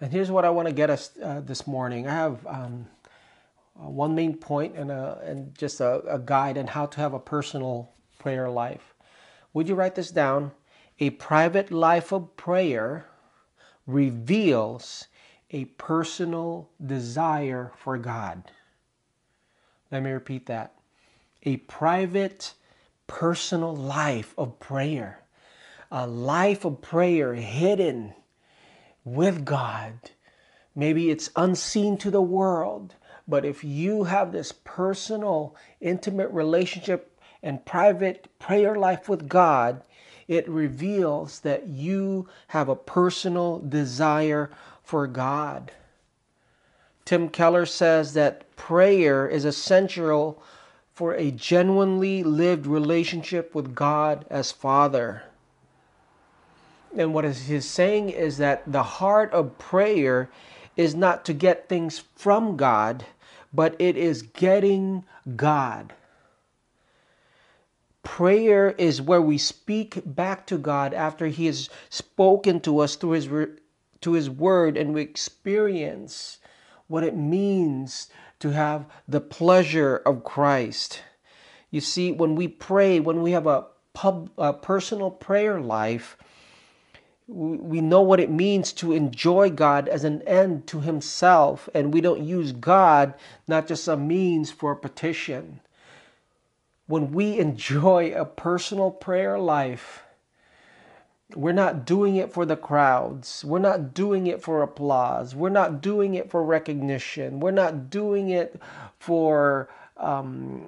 And 0.00 0.12
here's 0.12 0.30
what 0.30 0.44
I 0.44 0.50
want 0.50 0.66
to 0.66 0.74
get 0.74 0.90
us 0.90 1.10
uh, 1.22 1.40
this 1.40 1.66
morning. 1.66 2.08
I 2.08 2.12
have 2.12 2.46
um, 2.46 2.86
uh, 3.80 3.88
one 3.88 4.14
main 4.14 4.36
point 4.36 4.76
and, 4.76 4.90
a, 4.90 5.18
and 5.24 5.56
just 5.56 5.80
a, 5.80 6.00
a 6.02 6.18
guide 6.18 6.58
on 6.58 6.68
how 6.68 6.86
to 6.86 7.00
have 7.00 7.14
a 7.14 7.18
personal 7.18 7.92
prayer 8.18 8.50
life. 8.50 8.94
Would 9.52 9.68
you 9.68 9.74
write 9.74 9.94
this 9.94 10.10
down? 10.10 10.52
A 10.98 11.10
private 11.10 11.70
life 11.70 12.12
of 12.12 12.36
prayer 12.36 13.06
reveals 13.86 15.06
a 15.50 15.64
personal 15.64 16.70
desire 16.84 17.72
for 17.76 17.98
God. 17.98 18.44
Let 19.90 20.02
me 20.02 20.10
repeat 20.10 20.46
that. 20.46 20.74
A 21.42 21.56
private, 21.56 22.54
personal 23.06 23.74
life 23.74 24.34
of 24.38 24.60
prayer. 24.60 25.24
A 25.90 26.06
life 26.06 26.64
of 26.64 26.82
prayer 26.82 27.34
hidden 27.34 28.14
with 29.04 29.44
God. 29.44 29.94
Maybe 30.76 31.10
it's 31.10 31.30
unseen 31.34 31.96
to 31.98 32.10
the 32.10 32.22
world, 32.22 32.94
but 33.26 33.44
if 33.44 33.62
you 33.62 34.04
have 34.04 34.32
this 34.32 34.52
personal, 34.64 35.54
intimate 35.80 36.30
relationship 36.30 37.18
and 37.42 37.64
private 37.64 38.28
prayer 38.38 38.76
life 38.76 39.08
with 39.08 39.28
God, 39.28 39.82
it 40.28 40.48
reveals 40.48 41.40
that 41.40 41.66
you 41.66 42.28
have 42.48 42.68
a 42.68 42.76
personal 42.76 43.58
desire 43.58 44.50
for 44.82 45.06
God. 45.06 45.72
Tim 47.04 47.28
Keller 47.28 47.66
says 47.66 48.14
that 48.14 48.54
prayer 48.56 49.26
is 49.26 49.44
essential 49.44 50.42
for 50.92 51.14
a 51.14 51.30
genuinely 51.30 52.22
lived 52.22 52.66
relationship 52.66 53.54
with 53.54 53.74
God 53.74 54.24
as 54.30 54.52
Father. 54.52 55.24
And 56.96 57.14
what 57.14 57.24
he's 57.24 57.64
saying 57.64 58.10
is 58.10 58.38
that 58.38 58.62
the 58.70 58.82
heart 58.82 59.32
of 59.32 59.58
prayer 59.58 60.28
is 60.80 60.94
not 60.94 61.26
to 61.26 61.34
get 61.34 61.68
things 61.68 62.02
from 62.16 62.56
God, 62.56 63.04
but 63.52 63.76
it 63.78 63.98
is 63.98 64.22
getting 64.22 65.04
God. 65.36 65.92
Prayer 68.02 68.70
is 68.78 69.02
where 69.02 69.20
we 69.20 69.36
speak 69.36 70.00
back 70.06 70.46
to 70.46 70.56
God 70.56 70.94
after 70.94 71.26
He 71.26 71.44
has 71.46 71.68
spoken 71.90 72.60
to 72.60 72.78
us 72.78 72.96
through 72.96 73.10
His 73.10 73.28
to 74.00 74.12
His 74.14 74.30
Word, 74.30 74.78
and 74.78 74.94
we 74.94 75.02
experience 75.02 76.38
what 76.88 77.04
it 77.04 77.14
means 77.14 78.08
to 78.38 78.50
have 78.50 78.86
the 79.06 79.20
pleasure 79.20 79.96
of 80.06 80.24
Christ. 80.24 81.02
You 81.70 81.82
see, 81.82 82.10
when 82.10 82.34
we 82.34 82.48
pray, 82.48 83.00
when 83.00 83.20
we 83.20 83.32
have 83.32 83.46
a 83.46 83.66
pub, 83.92 84.30
a 84.38 84.54
personal 84.54 85.10
prayer 85.10 85.60
life, 85.60 86.16
we 87.30 87.80
know 87.80 88.00
what 88.00 88.18
it 88.18 88.30
means 88.30 88.72
to 88.72 88.92
enjoy 88.92 89.50
God 89.50 89.86
as 89.88 90.02
an 90.02 90.20
end 90.22 90.66
to 90.66 90.80
Himself, 90.80 91.68
and 91.72 91.94
we 91.94 92.00
don't 92.00 92.24
use 92.24 92.50
God 92.50 93.14
not 93.46 93.68
just 93.68 93.86
a 93.86 93.96
means 93.96 94.50
for 94.50 94.72
a 94.72 94.76
petition. 94.76 95.60
When 96.86 97.12
we 97.12 97.38
enjoy 97.38 98.12
a 98.12 98.24
personal 98.24 98.90
prayer 98.90 99.38
life, 99.38 100.02
we're 101.36 101.52
not 101.52 101.86
doing 101.86 102.16
it 102.16 102.32
for 102.32 102.44
the 102.44 102.56
crowds. 102.56 103.44
We're 103.44 103.60
not 103.60 103.94
doing 103.94 104.26
it 104.26 104.42
for 104.42 104.62
applause. 104.62 105.32
We're 105.36 105.50
not 105.50 105.80
doing 105.80 106.14
it 106.14 106.28
for 106.28 106.42
recognition. 106.42 107.38
We're 107.38 107.52
not 107.52 107.90
doing 107.90 108.30
it 108.30 108.60
for 108.98 109.68
um, 109.96 110.66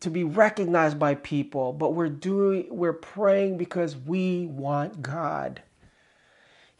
to 0.00 0.10
be 0.10 0.24
recognized 0.24 0.98
by 0.98 1.14
people, 1.14 1.72
but 1.72 1.94
we're 1.94 2.08
doing 2.08 2.66
we're 2.70 2.92
praying 2.92 3.58
because 3.58 3.96
we 3.96 4.46
want 4.46 5.02
God. 5.02 5.62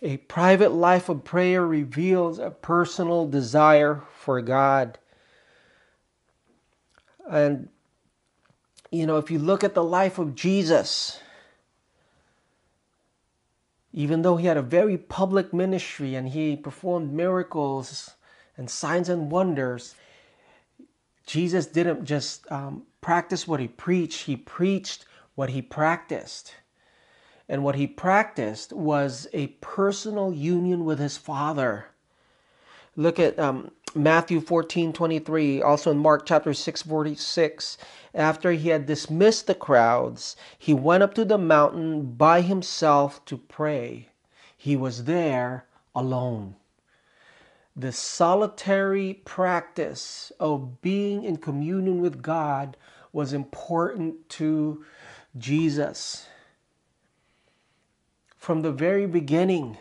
A 0.01 0.19
private 0.19 0.73
life 0.73 1.09
of 1.09 1.25
prayer 1.25 1.67
reveals 1.67 2.39
a 2.39 2.51
personal 2.51 3.27
desire 3.27 4.03
for 4.17 4.41
God. 4.41 4.99
And 7.29 7.69
you 8.91 9.07
know, 9.07 9.19
if 9.19 9.31
you 9.31 9.39
look 9.39 9.65
at 9.65 9.75
the 9.75 9.85
life 9.85 10.19
of 10.19 10.35
Jesus, 10.35 11.21
even 13.93 14.23
though 14.23 14.37
he 14.37 14.47
had 14.47 14.57
a 14.57 14.63
very 14.63 14.97
public 14.97 15.53
ministry 15.53 16.15
and 16.15 16.29
he 16.29 16.57
performed 16.57 17.13
miracles 17.13 18.15
and 18.57 18.71
signs 18.71 19.09
and 19.09 19.31
wonders, 19.31 19.95
Jesus 21.27 21.67
didn't 21.67 22.05
just 22.05 22.51
um, 22.51 22.85
practice 23.01 23.49
what 23.49 23.61
he 23.61 23.69
preached, 23.69 24.27
he 24.27 24.37
preached 24.37 25.05
what 25.35 25.51
he 25.51 25.63
practiced. 25.63 26.55
And 27.49 27.65
what 27.65 27.77
he 27.77 27.87
practiced 27.87 28.73
was 28.73 29.27
a 29.33 29.49
personal 29.63 30.33
union 30.33 30.85
with 30.85 30.99
his 30.99 31.17
Father. 31.17 31.87
Look 32.97 33.19
at 33.19 33.39
um, 33.39 33.71
Matthew 33.95 34.41
14 34.41 34.93
23, 34.93 35.63
also 35.63 35.91
in 35.91 35.99
Mark 35.99 36.27
chapter 36.27 36.53
6 36.53 36.83
46. 36.83 37.79
After 38.15 38.53
he 38.53 38.69
had 38.69 38.87
dismissed 38.87 39.47
the 39.47 39.55
crowds, 39.55 40.37
he 40.59 40.75
went 40.75 41.03
up 41.03 41.15
to 41.15 41.25
the 41.25 41.39
mountain 41.39 42.13
by 42.13 42.43
himself 42.43 43.25
to 43.25 43.39
pray. 43.39 44.09
He 44.57 44.77
was 44.77 45.05
there 45.05 45.67
alone 45.95 46.57
the 47.79 47.93
solitary 47.93 49.15
practice 49.25 50.33
of 50.41 50.83
being 50.83 51.23
in 51.23 51.37
communion 51.37 52.01
with 52.01 52.21
God 52.21 52.77
was 53.13 53.33
important 53.33 54.29
to 54.31 54.85
Jesus. 55.39 56.27
From 58.37 58.63
the 58.63 58.73
very 58.73 59.07
beginning, 59.07 59.79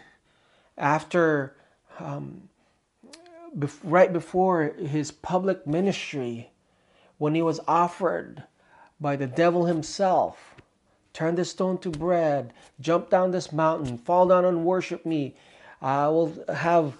after 0.77 1.55
um, 1.99 2.49
bef- 3.57 3.79
right 3.83 4.13
before 4.13 4.73
his 4.73 5.11
public 5.11 5.65
ministry, 5.65 6.51
when 7.17 7.33
he 7.33 7.41
was 7.41 7.59
offered 7.67 8.43
by 8.99 9.15
the 9.15 9.25
devil 9.25 9.65
himself, 9.65 10.53
turn 11.13 11.33
this 11.33 11.49
stone 11.49 11.79
to 11.79 11.89
bread, 11.89 12.53
jump 12.79 13.09
down 13.09 13.31
this 13.31 13.51
mountain, 13.51 13.97
fall 13.97 14.27
down 14.27 14.45
and 14.45 14.65
worship 14.65 15.03
me. 15.03 15.35
I 15.81 16.07
will 16.07 16.33
have 16.53 16.97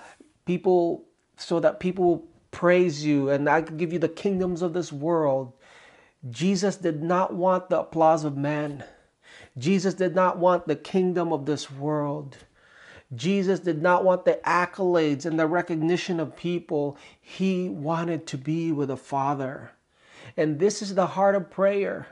people 0.48 1.06
so 1.36 1.60
that 1.60 1.80
people 1.80 2.26
praise 2.50 3.06
you 3.06 3.30
and 3.30 3.48
I 3.48 3.62
can 3.62 3.78
give 3.78 3.94
you 3.94 4.00
the 4.00 4.10
kingdoms 4.10 4.62
of 4.64 4.74
this 4.74 4.92
world. 4.92 5.54
Jesus 6.30 6.78
did 6.78 7.04
not 7.04 7.34
want 7.34 7.70
the 7.70 7.82
applause 7.82 8.24
of 8.24 8.36
man. 8.36 8.84
Jesus 9.58 9.94
did 9.94 10.16
not 10.16 10.40
want 10.40 10.68
the 10.68 10.76
kingdom 10.76 11.32
of 11.32 11.46
this 11.46 11.70
world. 11.70 12.38
Jesus 13.14 13.60
did 13.60 13.82
not 13.82 14.04
want 14.04 14.26
the 14.26 14.40
accolades 14.46 15.26
and 15.26 15.40
the 15.40 15.48
recognition 15.48 16.20
of 16.20 16.36
people. 16.36 16.98
He 17.22 17.70
wanted 17.70 18.26
to 18.28 18.38
be 18.38 18.72
with 18.72 18.88
the 18.88 18.98
Father. 18.98 19.72
And 20.36 20.60
this 20.60 20.82
is 20.82 20.96
the 20.96 21.08
heart 21.08 21.36
of 21.36 21.52
prayer. 21.52 22.08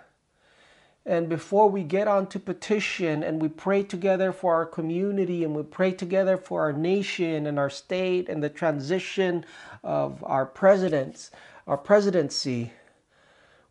And 1.06 1.30
before 1.30 1.70
we 1.70 1.84
get 1.84 2.08
on 2.08 2.26
to 2.28 2.40
petition 2.40 3.22
and 3.22 3.40
we 3.40 3.48
pray 3.48 3.84
together 3.84 4.32
for 4.32 4.56
our 4.56 4.66
community 4.66 5.44
and 5.44 5.56
we 5.56 5.62
pray 5.62 5.92
together 5.92 6.36
for 6.36 6.62
our 6.62 6.74
nation 6.74 7.46
and 7.46 7.60
our 7.60 7.70
state 7.70 8.28
and 8.28 8.44
the 8.44 8.50
transition 8.50 9.46
of 9.84 10.24
our 10.24 10.48
presidents, 10.48 11.30
our 11.68 11.78
presidency, 11.78 12.74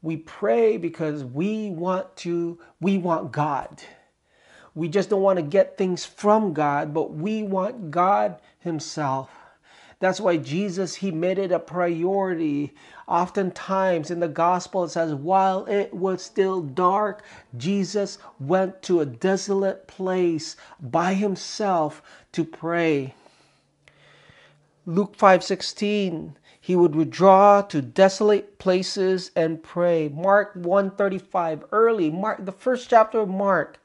we 0.00 0.16
pray 0.18 0.76
because 0.76 1.24
we 1.24 1.70
want 1.70 2.14
to, 2.18 2.58
we 2.80 2.98
want 2.98 3.32
God. 3.32 3.82
We 4.76 4.88
just 4.88 5.10
don't 5.10 5.22
want 5.22 5.38
to 5.38 5.42
get 5.42 5.76
things 5.76 6.04
from 6.04 6.52
God, 6.52 6.94
but 6.94 7.14
we 7.14 7.42
want 7.42 7.90
God 7.90 8.38
Himself. 8.58 9.30
That's 10.00 10.20
why 10.20 10.36
Jesus, 10.36 10.96
he 10.96 11.10
made 11.10 11.38
it 11.38 11.52
a 11.52 11.58
priority. 11.58 12.74
Oftentimes 13.06 14.10
in 14.10 14.20
the 14.20 14.28
gospel, 14.28 14.84
it 14.84 14.90
says, 14.90 15.14
while 15.14 15.64
it 15.66 15.94
was 15.94 16.22
still 16.22 16.60
dark, 16.60 17.24
Jesus 17.56 18.18
went 18.40 18.82
to 18.82 19.00
a 19.00 19.06
desolate 19.06 19.86
place 19.86 20.56
by 20.80 21.14
himself 21.14 22.02
to 22.32 22.44
pray. 22.44 23.14
Luke 24.86 25.16
5:16 25.16 26.34
he 26.60 26.76
would 26.76 26.94
withdraw 26.94 27.60
to 27.62 27.82
desolate 27.82 28.58
places 28.58 29.30
and 29.36 29.62
pray. 29.62 30.08
Mark 30.08 30.52
135 30.54 31.64
early 31.72 32.10
Mark 32.10 32.44
the 32.44 32.52
first 32.52 32.88
chapter 32.88 33.20
of 33.20 33.28
Mark 33.28 33.78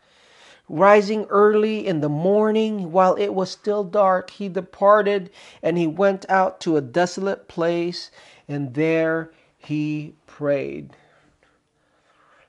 Rising 0.70 1.26
early 1.30 1.88
in 1.88 2.02
the 2.02 2.10
morning 2.10 2.92
while 2.94 3.16
it 3.16 3.30
was 3.36 3.52
still 3.52 3.84
dark, 3.84 4.32
he 4.32 4.50
departed 4.50 5.32
and 5.64 5.78
he 5.78 5.88
went 5.88 6.30
out 6.30 6.62
to 6.62 6.78
a 6.78 6.82
desolate 6.82 7.48
place, 7.50 8.12
and 8.48 8.74
there 8.76 9.32
he 9.58 10.16
prayed. 10.28 10.92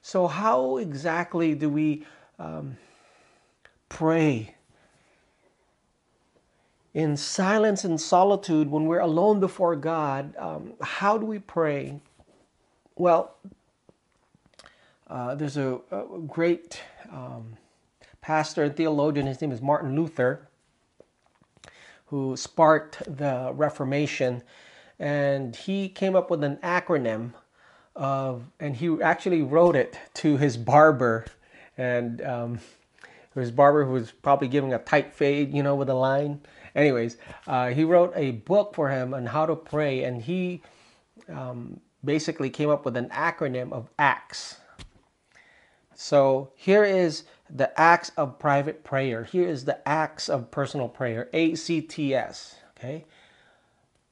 So, 0.03 0.29
how 0.29 0.79
exactly 0.79 1.55
do 1.55 1.71
we 1.71 2.07
um, 2.39 2.79
pray? 3.89 4.57
In 6.95 7.17
silence 7.17 7.85
and 7.85 8.01
solitude, 8.01 8.71
when 8.71 8.87
we're 8.87 9.01
alone 9.01 9.41
before 9.41 9.77
God, 9.77 10.37
um, 10.39 10.75
how 10.83 11.19
do 11.19 11.27
we 11.27 11.39
pray? 11.41 12.01
Well, 12.97 13.35
Uh, 15.09 15.35
there's 15.35 15.57
a, 15.59 15.81
a 15.93 16.19
great 16.27 16.83
um, 17.13 17.57
pastor 18.21 18.65
and 18.65 18.77
theologian, 18.77 19.27
his 19.27 19.41
name 19.41 19.53
is 19.53 19.63
Martin 19.63 19.95
Luther, 19.95 20.49
who 22.07 22.37
sparked 22.37 23.03
the 23.07 23.53
Reformation. 23.55 24.43
And 24.99 25.57
he 25.57 25.89
came 25.89 26.15
up 26.15 26.31
with 26.31 26.45
an 26.45 26.57
acronym 26.59 27.33
of, 27.97 28.45
and 28.59 28.77
he 28.77 29.01
actually 29.03 29.43
wrote 29.43 29.77
it 29.77 29.99
to 30.15 30.37
his 30.37 30.57
barber. 30.57 31.27
And 31.79 32.21
um, 32.23 32.61
his 33.35 33.51
barber 33.51 33.85
who 33.85 33.93
was 33.93 34.11
probably 34.11 34.49
giving 34.49 34.75
a 34.75 34.79
tight 34.79 35.15
fade, 35.15 35.55
you 35.55 35.63
know, 35.63 35.75
with 35.75 35.89
a 35.89 35.95
line. 35.95 36.41
Anyways, 36.75 37.17
uh, 37.47 37.69
he 37.69 37.85
wrote 37.85 38.13
a 38.15 38.33
book 38.33 38.75
for 38.75 38.91
him 38.91 39.15
on 39.15 39.27
how 39.27 39.47
to 39.47 39.57
pray, 39.57 40.05
and 40.05 40.23
he 40.23 40.63
um, 41.29 41.81
basically 42.05 42.51
came 42.51 42.71
up 42.71 42.85
with 42.85 42.97
an 42.97 43.09
acronym 43.09 43.73
of 43.73 43.89
ACTS. 43.99 44.57
So 45.95 46.51
here 46.55 46.85
is 46.85 47.25
the 47.55 47.79
acts 47.81 48.13
of 48.17 48.39
private 48.39 48.85
prayer. 48.85 49.25
Here 49.25 49.49
is 49.49 49.65
the 49.65 49.87
acts 49.89 50.29
of 50.29 50.51
personal 50.51 50.89
prayer, 50.89 51.29
ACTS. 51.35 52.57
Okay. 52.79 53.05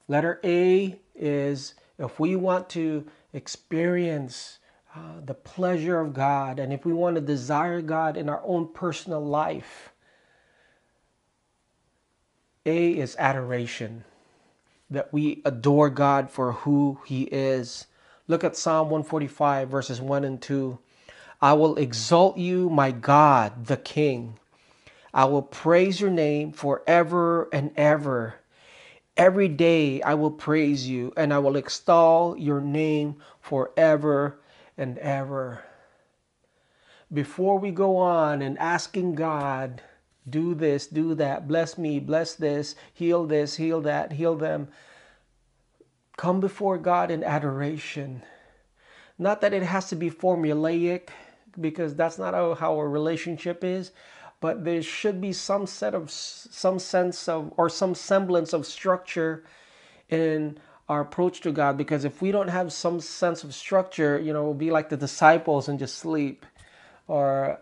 Letter 0.08 0.40
A 0.44 0.98
is 1.14 1.74
if 1.98 2.18
we 2.18 2.36
want 2.36 2.68
to 2.70 3.06
experience 3.32 4.58
uh, 4.94 5.20
the 5.24 5.34
pleasure 5.34 6.00
of 6.00 6.14
God 6.14 6.58
and 6.58 6.72
if 6.72 6.84
we 6.84 6.92
want 6.92 7.16
to 7.16 7.20
desire 7.20 7.82
God 7.82 8.16
in 8.16 8.28
our 8.28 8.42
own 8.44 8.72
personal 8.72 9.24
life, 9.24 9.92
A 12.64 12.92
is 12.92 13.16
adoration, 13.18 14.04
that 14.90 15.12
we 15.12 15.42
adore 15.44 15.90
God 15.90 16.30
for 16.30 16.52
who 16.52 17.00
He 17.04 17.24
is. 17.24 17.86
Look 18.26 18.44
at 18.44 18.56
Psalm 18.56 18.88
145, 18.90 19.68
verses 19.68 20.00
1 20.00 20.24
and 20.24 20.40
2. 20.40 20.78
I 21.40 21.52
will 21.52 21.76
exalt 21.76 22.36
you, 22.36 22.68
my 22.68 22.90
God, 22.90 23.66
the 23.66 23.76
King. 23.76 24.38
I 25.14 25.24
will 25.26 25.42
praise 25.42 26.00
your 26.00 26.10
name 26.10 26.52
forever 26.52 27.48
and 27.52 27.70
ever. 27.76 28.34
Every 29.16 29.48
day 29.48 30.02
I 30.02 30.14
will 30.14 30.30
praise 30.30 30.88
you, 30.88 31.12
and 31.16 31.32
I 31.32 31.38
will 31.38 31.56
extol 31.56 32.36
your 32.36 32.60
name 32.60 33.16
forever 33.40 34.40
and 34.76 34.98
ever. 34.98 35.64
Before 37.12 37.58
we 37.58 37.70
go 37.70 37.96
on 37.96 38.42
and 38.42 38.58
asking 38.58 39.14
God, 39.14 39.80
do 40.28 40.54
this, 40.54 40.86
do 40.86 41.14
that, 41.14 41.48
bless 41.48 41.78
me, 41.78 42.00
bless 42.00 42.34
this, 42.34 42.74
heal 42.92 43.26
this, 43.26 43.56
heal 43.56 43.80
that, 43.82 44.12
heal 44.12 44.36
them, 44.36 44.68
come 46.16 46.40
before 46.40 46.78
God 46.78 47.10
in 47.10 47.24
adoration. 47.24 48.22
Not 49.18 49.40
that 49.40 49.54
it 49.54 49.62
has 49.62 49.88
to 49.88 49.96
be 49.96 50.10
formulaic, 50.10 51.08
because 51.60 51.94
that's 51.94 52.18
not 52.18 52.34
how, 52.34 52.54
how 52.54 52.78
a 52.78 52.86
relationship 52.86 53.64
is 53.64 53.92
but 54.40 54.64
there 54.64 54.82
should 54.82 55.20
be 55.20 55.32
some 55.32 55.66
set 55.66 55.94
of 55.94 56.10
some 56.10 56.78
sense 56.78 57.28
of 57.28 57.52
or 57.56 57.68
some 57.68 57.94
semblance 57.94 58.52
of 58.52 58.66
structure 58.66 59.44
in 60.08 60.58
our 60.88 61.00
approach 61.02 61.40
to 61.42 61.52
God 61.52 61.76
because 61.76 62.04
if 62.04 62.22
we 62.22 62.32
don't 62.32 62.48
have 62.48 62.72
some 62.72 63.00
sense 63.00 63.44
of 63.44 63.54
structure, 63.54 64.18
you 64.18 64.32
know, 64.32 64.44
we'll 64.44 64.54
be 64.54 64.70
like 64.70 64.88
the 64.88 64.96
disciples 64.96 65.68
and 65.68 65.78
just 65.78 65.98
sleep. 65.98 66.46
Or 67.06 67.60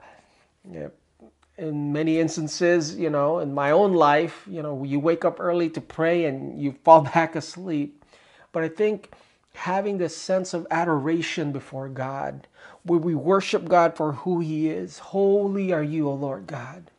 in 1.59 1.93
many 1.93 2.21
instances, 2.21 2.97
you 2.97 3.11
know, 3.11 3.41
in 3.41 3.55
my 3.55 3.71
own 3.73 3.95
life, 3.95 4.45
you 4.49 4.63
know, 4.63 4.85
you 4.85 5.01
wake 5.01 5.25
up 5.25 5.41
early 5.41 5.71
to 5.71 5.81
pray 5.81 6.25
and 6.27 6.61
you 6.61 6.73
fall 6.85 7.01
back 7.15 7.35
asleep. 7.35 8.05
But 8.53 8.63
I 8.63 8.69
think 8.69 9.11
having 9.57 9.99
this 9.99 10.16
sense 10.16 10.55
of 10.55 10.66
adoration 10.71 11.53
before 11.53 11.88
God, 11.88 12.47
where 12.83 13.01
we 13.01 13.14
worship 13.14 13.69
God 13.69 13.97
for 13.97 14.12
who 14.12 14.40
He 14.40 14.69
is. 14.69 14.99
Holy 14.99 15.73
are 15.73 15.83
you, 15.83 16.09
O 16.09 16.14
Lord 16.14 16.47
God. 16.47 16.90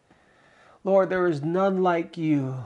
Lord, 0.84 1.10
there 1.10 1.28
is 1.28 1.42
none 1.42 1.84
like 1.84 2.18
you. 2.18 2.66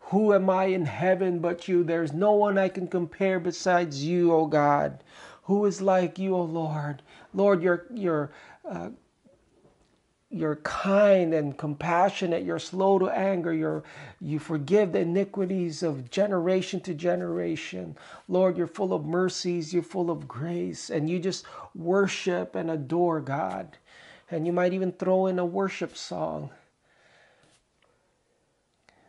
Who 0.00 0.32
am 0.32 0.48
I 0.48 0.64
in 0.66 0.86
heaven 0.86 1.38
but 1.40 1.68
you? 1.68 1.84
There's 1.84 2.12
no 2.12 2.32
one 2.32 2.56
I 2.56 2.68
can 2.68 2.88
compare 2.88 3.38
besides 3.38 4.04
you, 4.04 4.32
O 4.32 4.46
God. 4.46 5.02
Who 5.44 5.64
is 5.66 5.82
like 5.82 6.18
you, 6.18 6.34
O 6.34 6.42
Lord? 6.42 7.02
Lord, 7.34 7.62
your 7.62 7.86
your 7.92 8.30
uh, 8.68 8.90
you're 10.30 10.56
kind 10.56 11.32
and 11.32 11.56
compassionate. 11.56 12.44
You're 12.44 12.58
slow 12.58 12.98
to 12.98 13.08
anger. 13.08 13.52
You're, 13.52 13.82
you 14.20 14.38
forgive 14.38 14.92
the 14.92 15.00
iniquities 15.00 15.82
of 15.82 16.10
generation 16.10 16.80
to 16.80 16.92
generation. 16.92 17.96
Lord, 18.28 18.58
you're 18.58 18.66
full 18.66 18.92
of 18.92 19.06
mercies. 19.06 19.72
You're 19.72 19.82
full 19.82 20.10
of 20.10 20.28
grace. 20.28 20.90
And 20.90 21.08
you 21.08 21.18
just 21.18 21.46
worship 21.74 22.54
and 22.54 22.70
adore 22.70 23.20
God. 23.20 23.78
And 24.30 24.46
you 24.46 24.52
might 24.52 24.74
even 24.74 24.92
throw 24.92 25.26
in 25.26 25.38
a 25.38 25.46
worship 25.46 25.96
song. 25.96 26.50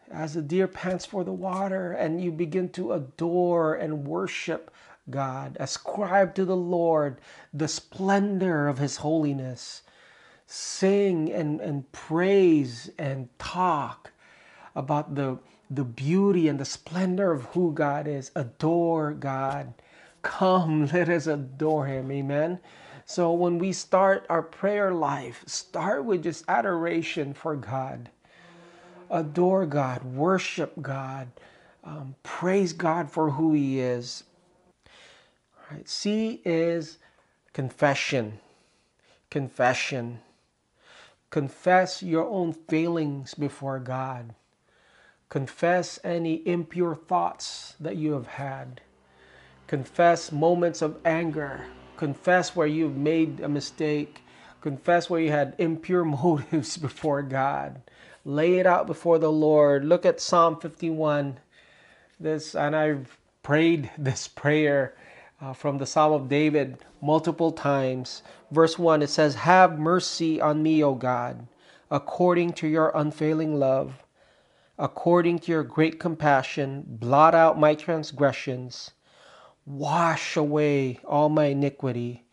As 0.10 0.34
the 0.34 0.42
deer 0.42 0.68
pants 0.68 1.06
for 1.06 1.26
the 1.26 1.34
water, 1.34 1.92
and 1.92 2.24
you 2.24 2.32
begin 2.32 2.70
to 2.70 2.94
adore 2.94 3.76
and 3.76 4.08
worship 4.08 4.72
God. 5.10 5.58
Ascribe 5.60 6.34
to 6.36 6.46
the 6.46 6.56
Lord 6.56 7.18
the 7.54 7.68
splendor 7.68 8.70
of 8.70 8.78
His 8.78 8.98
holiness 8.98 9.84
sing 10.52 11.32
and, 11.32 11.62
and 11.62 11.92
praise 11.92 12.90
and 12.98 13.30
talk 13.38 14.12
about 14.76 15.14
the, 15.14 15.38
the 15.70 15.84
beauty 15.84 16.48
and 16.48 16.60
the 16.60 16.66
splendor 16.66 17.32
of 17.32 17.44
who 17.46 17.72
God 17.72 18.08
is. 18.08 18.32
Adore 18.36 19.14
God. 19.14 19.76
Come, 20.24 20.88
let 20.94 21.08
us 21.08 21.28
adore 21.28 21.86
Him. 21.86 22.12
Amen. 22.12 22.60
So 23.06 23.32
when 23.32 23.60
we 23.60 23.72
start 23.72 24.26
our 24.28 24.42
prayer 24.42 24.92
life, 24.92 25.44
start 25.46 26.04
with 26.04 26.24
just 26.24 26.46
adoration 26.48 27.36
for 27.36 27.56
God. 27.56 28.10
Adore 29.12 29.68
God, 29.68 30.04
worship 30.04 30.74
God, 30.82 31.28
um, 31.84 32.16
praise 32.24 32.74
God 32.74 33.12
for 33.12 33.32
who 33.32 33.54
He 33.54 33.80
is. 33.80 34.24
All 35.56 35.76
right. 35.76 35.88
C 35.88 36.42
is 36.44 36.98
confession. 37.54 38.40
Confession. 39.30 40.20
Confess 41.30 42.02
your 42.02 42.26
own 42.28 42.54
failings 42.54 43.34
before 43.36 43.80
God. 43.80 44.34
Confess 45.30 46.00
any 46.04 46.48
impure 46.48 46.96
thoughts 46.96 47.76
that 47.80 47.98
you 47.98 48.14
have 48.14 48.26
had. 48.28 48.82
Confess 49.68 50.32
moments 50.32 50.82
of 50.82 50.98
anger. 51.06 51.66
Confess 51.98 52.56
where 52.56 52.66
you've 52.66 52.98
made 52.98 53.40
a 53.40 53.48
mistake. 53.48 54.24
Confess 54.62 55.08
where 55.08 55.22
you 55.22 55.30
had 55.30 55.54
impure 55.60 56.04
motives 56.24 56.78
before 56.78 57.22
God. 57.22 57.82
Lay 58.26 58.58
it 58.58 58.66
out 58.66 58.88
before 58.88 59.20
the 59.20 59.32
Lord. 59.32 59.86
Look 59.86 60.08
at 60.08 60.20
Psalm 60.20 60.60
51. 60.60 61.40
This 62.20 62.56
and 62.56 62.76
I've 62.76 63.20
prayed 63.44 63.92
this 63.98 64.28
prayer 64.28 64.96
uh, 65.42 65.54
from 65.54 65.78
the 65.78 65.86
Psalm 65.86 66.14
of 66.14 66.30
David 66.30 66.78
multiple 67.02 67.52
times. 67.52 68.24
Verse 68.52 68.78
1 68.78 69.02
it 69.02 69.10
says, 69.10 69.36
Have 69.36 69.80
mercy 69.80 70.42
on 70.42 70.62
me, 70.62 70.84
O 70.84 70.96
God, 70.96 71.48
according 71.90 72.54
to 72.54 72.68
your 72.68 72.92
unfailing 72.96 73.56
love, 73.58 74.04
according 74.78 75.40
to 75.40 75.52
your 75.52 75.64
great 75.64 76.00
compassion, 76.00 76.84
blot 76.88 77.36
out 77.36 77.60
my 77.60 77.76
transgressions, 77.76 78.92
wash 79.66 80.36
away 80.36 81.00
all 81.06 81.30
my 81.30 81.46
iniquity, 81.46 82.26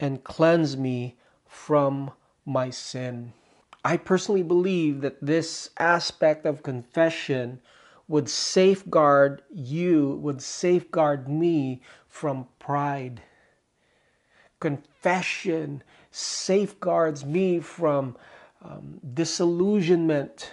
and 0.00 0.24
cleanse 0.24 0.76
me 0.76 1.16
from 1.46 2.10
my 2.44 2.70
sin. 2.70 3.32
I 3.84 3.96
personally 3.98 4.42
believe 4.42 5.02
that 5.02 5.24
this 5.24 5.70
aspect 5.78 6.46
of 6.46 6.62
confession 6.62 7.60
would 8.08 8.28
safeguard 8.28 9.42
you, 9.50 10.18
would 10.22 10.42
safeguard 10.42 11.28
me 11.28 11.80
from 12.14 12.46
pride. 12.60 13.20
Confession 14.60 15.82
safeguards 16.12 17.24
me 17.24 17.58
from 17.58 18.16
um, 18.62 19.00
disillusionment 19.14 20.52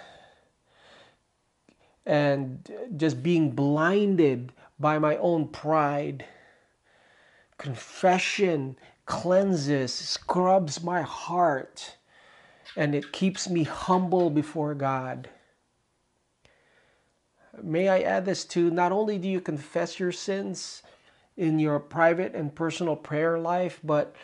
and 2.04 2.68
just 2.96 3.22
being 3.22 3.52
blinded 3.52 4.50
by 4.80 4.98
my 4.98 5.16
own 5.18 5.46
pride. 5.46 6.24
Confession 7.58 8.76
cleanses, 9.06 9.94
scrubs 9.94 10.82
my 10.82 11.02
heart, 11.02 11.96
and 12.76 12.92
it 12.92 13.12
keeps 13.12 13.48
me 13.48 13.62
humble 13.62 14.30
before 14.30 14.74
God. 14.74 15.30
May 17.62 17.88
I 17.88 18.00
add 18.00 18.24
this 18.24 18.44
too? 18.44 18.68
Not 18.68 18.90
only 18.90 19.16
do 19.16 19.28
you 19.28 19.40
confess 19.40 20.00
your 20.00 20.10
sins, 20.10 20.82
in 21.36 21.58
your 21.58 21.80
private 21.80 22.34
and 22.34 22.54
personal 22.54 22.96
prayer 22.96 23.38
life, 23.38 23.80
but 23.82 24.14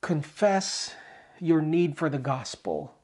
confess 0.00 0.94
your 1.38 1.60
need 1.60 1.96
for 1.96 2.08
the 2.08 2.18
gospel. 2.18 2.94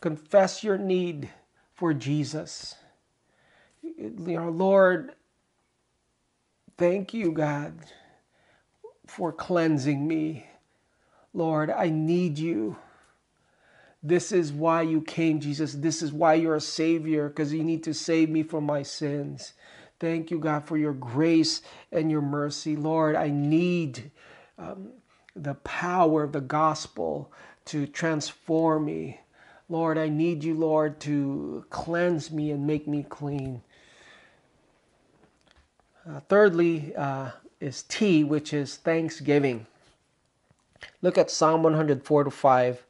Confess 0.00 0.62
your 0.62 0.78
need 0.78 1.30
for 1.74 1.94
Jesus. 1.94 2.74
Know, 3.82 4.50
Lord, 4.50 5.14
thank 6.76 7.14
you, 7.14 7.32
God, 7.32 7.74
for 9.06 9.32
cleansing 9.32 10.06
me. 10.06 10.46
Lord, 11.32 11.70
I 11.70 11.90
need 11.90 12.38
you. 12.38 12.76
This 14.02 14.32
is 14.32 14.52
why 14.52 14.82
you 14.82 15.00
came, 15.00 15.40
Jesus. 15.40 15.72
This 15.72 16.02
is 16.02 16.12
why 16.12 16.34
you're 16.34 16.56
a 16.56 16.60
Savior, 16.60 17.28
because 17.28 17.52
you 17.52 17.64
need 17.64 17.82
to 17.84 17.94
save 17.94 18.28
me 18.28 18.42
from 18.42 18.64
my 18.64 18.82
sins. 18.82 19.54
Thank 20.04 20.30
you, 20.30 20.38
God, 20.38 20.66
for 20.66 20.76
your 20.76 20.92
grace 20.92 21.62
and 21.90 22.10
your 22.10 22.20
mercy. 22.20 22.76
Lord, 22.76 23.16
I 23.16 23.30
need 23.30 24.10
um, 24.58 24.88
the 25.34 25.54
power 25.54 26.22
of 26.22 26.32
the 26.32 26.42
gospel 26.42 27.32
to 27.64 27.86
transform 27.86 28.84
me. 28.84 29.20
Lord, 29.70 29.96
I 29.96 30.10
need 30.10 30.44
you, 30.44 30.52
Lord, 30.52 31.00
to 31.00 31.64
cleanse 31.70 32.30
me 32.30 32.50
and 32.50 32.66
make 32.66 32.86
me 32.86 33.06
clean. 33.08 33.62
Uh, 36.06 36.20
thirdly, 36.28 36.94
uh, 36.94 37.30
is 37.58 37.82
T, 37.84 38.24
which 38.24 38.52
is 38.52 38.76
thanksgiving. 38.76 39.66
Look 41.00 41.16
at 41.16 41.30
Psalm 41.30 41.62
104 41.62 42.24
to 42.24 42.30
5. 42.30 42.86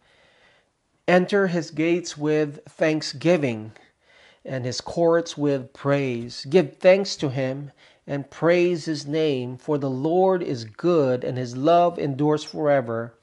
Enter 1.06 1.46
his 1.46 1.70
gates 1.70 2.18
with 2.18 2.64
thanksgiving 2.64 3.70
and 4.44 4.64
his 4.64 4.80
courts 4.80 5.38
with 5.38 5.72
praise. 5.72 6.46
Give 6.48 6.76
thanks 6.76 7.16
to 7.16 7.30
him 7.30 7.72
and 8.06 8.30
praise 8.30 8.84
his 8.84 9.06
name, 9.06 9.56
for 9.56 9.78
the 9.78 9.90
Lord 9.90 10.42
is 10.42 10.64
good 10.64 11.24
and 11.24 11.38
his 11.38 11.56
love 11.56 11.98
endures 11.98 12.44
forever. 12.44 13.14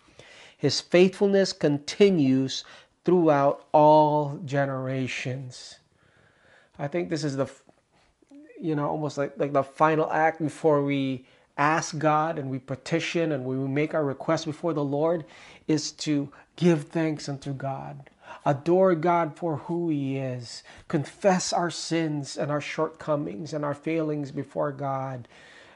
His 0.57 0.81
faithfulness 0.81 1.53
continues 1.53 2.63
throughout 3.03 3.65
all 3.71 4.39
generations. 4.45 5.79
I 6.77 6.87
think 6.87 7.09
this 7.09 7.23
is 7.23 7.35
the 7.35 7.47
you 8.59 8.75
know 8.75 8.87
almost 8.87 9.17
like 9.17 9.37
like 9.37 9.53
the 9.53 9.63
final 9.63 10.11
act 10.11 10.41
before 10.41 10.83
we 10.83 11.25
ask 11.57 11.97
God 11.97 12.39
and 12.39 12.49
we 12.49 12.59
petition 12.59 13.31
and 13.31 13.43
we 13.45 13.55
make 13.55 13.93
our 13.93 14.03
request 14.03 14.45
before 14.45 14.73
the 14.73 14.83
Lord 14.83 15.25
is 15.67 15.91
to 15.91 16.31
give 16.55 16.85
thanks 16.85 17.29
unto 17.29 17.53
God. 17.53 18.09
Adore 18.45 18.95
God 18.95 19.35
for 19.35 19.57
who 19.57 19.89
He 19.89 20.17
is. 20.17 20.63
Confess 20.87 21.53
our 21.53 21.69
sins 21.69 22.37
and 22.37 22.51
our 22.51 22.61
shortcomings 22.61 23.53
and 23.53 23.63
our 23.63 23.73
failings 23.73 24.31
before 24.31 24.71
God. 24.71 25.27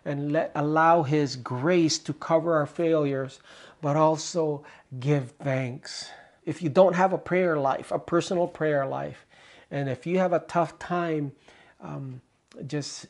And 0.04 0.32
let 0.32 0.52
allow 0.56 1.04
His 1.04 1.36
grace 1.36 1.98
to 2.00 2.14
cover 2.14 2.56
our 2.56 2.68
failures, 2.68 3.40
but 3.82 3.96
also 3.96 4.64
give 5.00 5.32
thanks. 5.32 6.10
If 6.46 6.62
you 6.62 6.70
don't 6.70 6.96
have 6.96 7.14
a 7.14 7.18
prayer 7.18 7.58
life, 7.58 7.92
a 7.92 8.00
personal 8.00 8.48
prayer 8.48 8.86
life, 8.86 9.26
and 9.72 9.90
if 9.90 10.06
you 10.06 10.20
have 10.20 10.34
a 10.34 10.40
tough 10.40 10.78
time 10.78 11.32
um, 11.82 12.22
just 12.68 13.08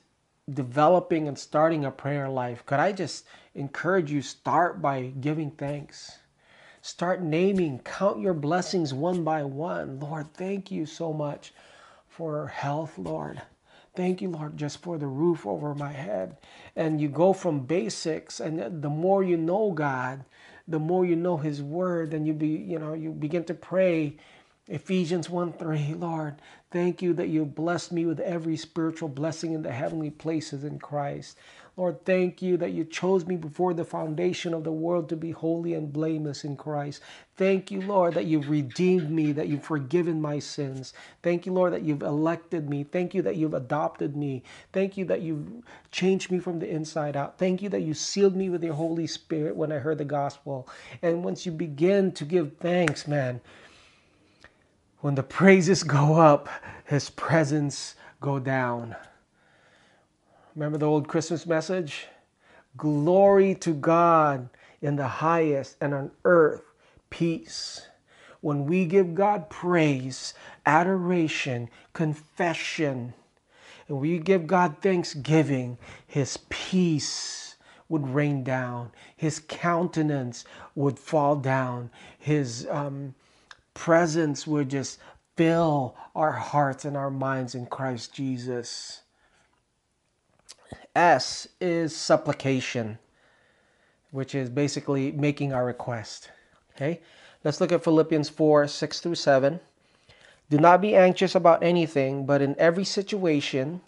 developing 0.52 1.28
and 1.28 1.38
starting 1.38 1.86
a 1.86 1.92
prayer 1.92 2.30
life, 2.30 2.66
could 2.66 2.80
I 2.80 2.92
just 2.92 3.26
encourage 3.54 4.12
you 4.12 4.22
start 4.22 4.82
by 4.82 5.12
giving 5.20 5.52
thanks? 5.52 6.20
Start 6.86 7.20
naming, 7.20 7.80
count 7.80 8.20
your 8.20 8.36
blessings 8.36 8.94
one 8.94 9.24
by 9.24 9.44
one. 9.44 10.00
Lord, 10.00 10.32
thank 10.36 10.70
you 10.70 10.86
so 10.86 11.12
much 11.12 11.52
for 12.08 12.46
health, 12.46 13.00
Lord. 13.00 13.42
Thank 13.96 14.22
you, 14.22 14.30
Lord, 14.30 14.56
just 14.56 14.84
for 14.84 15.00
the 15.00 15.08
roof 15.08 15.48
over 15.48 15.74
my 15.74 15.92
head. 15.92 16.38
And 16.76 17.02
you 17.02 17.10
go 17.10 17.34
from 17.34 17.62
basics, 17.62 18.40
and 18.40 18.84
the 18.84 18.90
more 18.90 19.24
you 19.24 19.36
know 19.36 19.72
God, 19.72 20.26
the 20.68 20.78
more 20.78 21.04
you 21.04 21.16
know 21.16 21.38
His 21.38 21.60
Word, 21.60 22.14
and 22.14 22.28
you 22.28 22.34
be, 22.34 22.50
you 22.50 22.78
know, 22.78 22.94
you 22.94 23.10
begin 23.10 23.46
to 23.46 23.56
pray 23.56 24.18
Ephesians 24.68 25.30
1 25.30 25.54
3, 25.54 25.94
Lord, 25.94 26.42
thank 26.72 27.00
you 27.00 27.14
that 27.14 27.30
you 27.30 27.46
blessed 27.46 27.92
me 27.92 28.08
with 28.08 28.20
every 28.20 28.58
spiritual 28.58 29.10
blessing 29.10 29.54
in 29.54 29.62
the 29.62 29.72
heavenly 29.72 30.10
places 30.10 30.64
in 30.64 30.80
Christ. 30.80 31.38
Lord, 31.78 32.06
thank 32.06 32.42
you 32.42 32.56
that 32.58 32.72
you 32.72 32.86
chose 32.86 33.26
me 33.26 33.36
before 33.36 33.74
the 33.74 33.84
foundation 33.84 34.54
of 34.54 34.64
the 34.64 34.72
world 34.72 35.10
to 35.10 35.18
be 35.18 35.32
holy 35.32 35.74
and 35.74 35.92
blameless 35.92 36.46
in 36.46 36.56
Christ. 36.56 37.02
Thank 37.36 37.70
you, 37.70 37.82
Lord, 37.82 38.14
that 38.14 38.26
you've 38.28 38.50
redeemed 38.50 39.12
me, 39.12 39.34
that 39.34 39.50
you've 39.50 39.66
forgiven 39.66 40.22
my 40.22 40.40
sins. 40.40 40.94
Thank 41.22 41.46
you, 41.46 41.52
Lord, 41.52 41.74
that 41.74 41.82
you've 41.82 42.02
elected 42.02 42.70
me. 42.70 42.86
Thank 42.86 43.14
you 43.14 43.22
that 43.24 43.36
you've 43.36 43.54
adopted 43.54 44.16
me. 44.16 44.44
Thank 44.72 44.96
you 44.96 45.04
that 45.06 45.22
you've 45.22 45.48
changed 45.92 46.32
me 46.32 46.40
from 46.40 46.60
the 46.60 46.70
inside 46.70 47.18
out. 47.18 47.38
Thank 47.38 47.62
you 47.62 47.68
that 47.70 47.82
you 47.82 47.94
sealed 47.94 48.38
me 48.38 48.50
with 48.50 48.64
your 48.64 48.76
Holy 48.76 49.08
Spirit 49.08 49.58
when 49.58 49.74
I 49.74 49.80
heard 49.80 49.98
the 49.98 50.06
gospel. 50.06 50.70
And 51.02 51.26
once 51.26 51.46
you 51.46 51.52
begin 51.52 52.14
to 52.14 52.24
give 52.24 52.58
thanks, 52.58 53.06
man, 53.06 53.42
when 55.02 55.16
the 55.16 55.24
praises 55.24 55.84
go 55.84 56.16
up, 56.16 56.48
his 56.86 57.10
presence 57.10 57.96
go 58.22 58.40
down. 58.40 58.96
Remember 60.56 60.78
the 60.78 60.86
old 60.86 61.10
Christmas 61.10 61.46
message? 61.46 62.08
Glory 62.78 63.56
to 63.56 63.74
God 63.74 64.50
in 64.82 64.96
the 64.96 65.08
highest 65.08 65.76
and 65.82 65.94
on 65.94 66.12
earth 66.24 66.64
peace. 67.10 67.88
When 68.40 68.66
we 68.66 68.86
give 68.86 69.16
God 69.16 69.50
praise, 69.50 70.34
adoration, 70.66 71.70
confession, 71.94 73.14
and 73.90 74.00
we 74.00 74.18
give 74.18 74.48
God 74.48 74.78
thanksgiving, 74.82 75.78
his 76.08 76.38
peace 76.50 77.56
would 77.90 78.08
rain 78.08 78.44
down, 78.44 78.92
his 79.16 79.40
countenance 79.40 80.46
would 80.74 80.98
fall 80.98 81.36
down, 81.36 81.92
his 82.18 82.66
um, 82.70 83.14
presence 83.74 84.48
would 84.48 84.70
just 84.70 85.00
fill 85.36 85.96
our 86.16 86.32
hearts 86.32 86.86
and 86.86 86.96
our 86.96 87.12
minds 87.12 87.56
in 87.56 87.66
Christ 87.66 88.14
Jesus. 88.14 89.02
S 90.96 91.48
is 91.60 91.96
supplication, 91.96 92.98
which 94.12 94.36
is 94.36 94.50
basically 94.50 95.12
making 95.12 95.54
our 95.54 95.66
request. 95.66 96.30
Okay, 96.76 97.02
let's 97.44 97.62
look 97.62 97.72
at 97.72 97.84
Philippians 97.84 98.30
4 98.30 98.68
6 98.68 99.00
through 99.00 99.16
7. 99.16 99.60
Do 100.50 100.58
not 100.58 100.82
be 100.82 100.96
anxious 100.96 101.36
about 101.36 101.64
anything, 101.64 102.26
but 102.26 102.42
in 102.42 102.56
every 102.60 102.86
situation, 102.86 103.82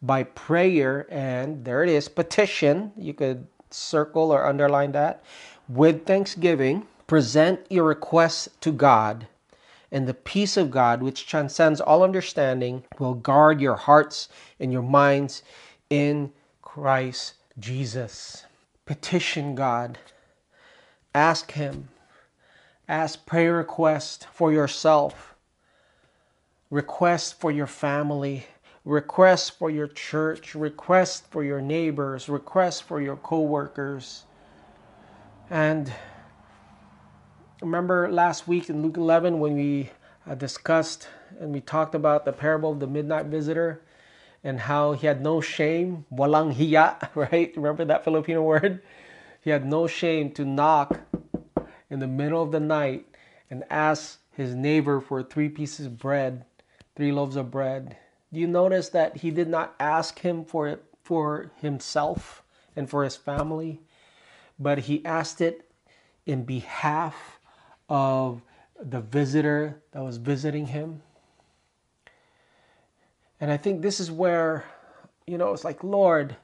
by 0.00 0.22
prayer 0.22 1.06
and 1.10 1.64
there 1.64 1.82
it 1.82 1.88
is, 1.88 2.08
petition, 2.08 2.92
you 2.96 3.14
could 3.14 3.46
circle 3.70 4.30
or 4.30 4.46
underline 4.46 4.92
that, 4.92 5.24
with 5.68 6.06
thanksgiving, 6.06 6.86
present 7.06 7.60
your 7.68 7.84
requests 7.84 8.48
to 8.60 8.70
God 8.70 9.26
and 9.94 10.08
the 10.08 10.14
peace 10.14 10.56
of 10.56 10.72
God, 10.72 11.04
which 11.04 11.24
transcends 11.24 11.80
all 11.80 12.02
understanding, 12.02 12.82
will 12.98 13.14
guard 13.14 13.60
your 13.60 13.76
hearts 13.76 14.28
and 14.58 14.72
your 14.72 14.82
minds 14.82 15.44
in 15.94 16.32
Christ 16.60 17.34
Jesus. 17.56 18.44
Petition 18.84 19.54
God. 19.54 19.96
Ask 21.14 21.52
Him. 21.52 21.88
Ask 22.88 23.24
prayer 23.26 23.54
request 23.54 24.26
for 24.32 24.52
yourself. 24.52 25.36
Request 26.68 27.38
for 27.38 27.52
your 27.52 27.68
family. 27.68 28.44
Request 28.84 29.56
for 29.56 29.70
your 29.70 29.86
church. 29.86 30.56
Request 30.56 31.30
for 31.30 31.44
your 31.44 31.60
neighbors. 31.60 32.28
Request 32.28 32.82
for 32.82 33.00
your 33.00 33.16
co-workers. 33.16 34.24
And 35.48 35.92
remember 37.62 38.10
last 38.10 38.48
week 38.48 38.68
in 38.68 38.82
Luke 38.82 38.96
11 38.96 39.38
when 39.38 39.54
we 39.54 39.90
uh, 40.28 40.34
discussed 40.34 41.06
and 41.38 41.52
we 41.52 41.60
talked 41.60 41.94
about 41.94 42.24
the 42.24 42.32
parable 42.32 42.72
of 42.72 42.80
the 42.80 42.88
midnight 42.88 43.26
visitor 43.26 43.83
and 44.44 44.60
how 44.60 44.92
he 44.92 45.06
had 45.06 45.22
no 45.22 45.40
shame, 45.40 46.04
walang 46.12 46.52
hiya, 46.52 47.10
right? 47.14 47.52
Remember 47.56 47.84
that 47.86 48.04
Filipino 48.04 48.42
word? 48.42 48.82
He 49.40 49.50
had 49.50 49.66
no 49.66 49.86
shame 49.86 50.30
to 50.32 50.44
knock 50.44 51.00
in 51.90 51.98
the 51.98 52.06
middle 52.06 52.42
of 52.42 52.52
the 52.52 52.60
night 52.60 53.06
and 53.50 53.64
ask 53.70 54.20
his 54.30 54.54
neighbor 54.54 55.00
for 55.00 55.22
three 55.22 55.48
pieces 55.48 55.86
of 55.86 55.98
bread, 55.98 56.44
three 56.94 57.12
loaves 57.12 57.36
of 57.36 57.50
bread. 57.50 57.96
Do 58.32 58.40
you 58.40 58.46
notice 58.46 58.90
that 58.90 59.18
he 59.18 59.30
did 59.30 59.48
not 59.48 59.74
ask 59.80 60.18
him 60.20 60.44
for 60.44 60.68
it 60.68 60.84
for 61.02 61.50
himself 61.60 62.42
and 62.74 62.88
for 62.88 63.04
his 63.04 63.16
family, 63.16 63.80
but 64.58 64.80
he 64.80 65.04
asked 65.04 65.40
it 65.40 65.70
in 66.26 66.44
behalf 66.44 67.38
of 67.88 68.42
the 68.80 69.00
visitor 69.00 69.80
that 69.92 70.02
was 70.02 70.16
visiting 70.16 70.66
him. 70.66 71.02
And 73.44 73.52
I 73.52 73.58
think 73.58 73.82
this 73.82 74.00
is 74.00 74.10
where, 74.10 74.64
you 75.26 75.36
know, 75.36 75.52
it's 75.52 75.64
like, 75.64 75.84
Lord, 75.84 76.34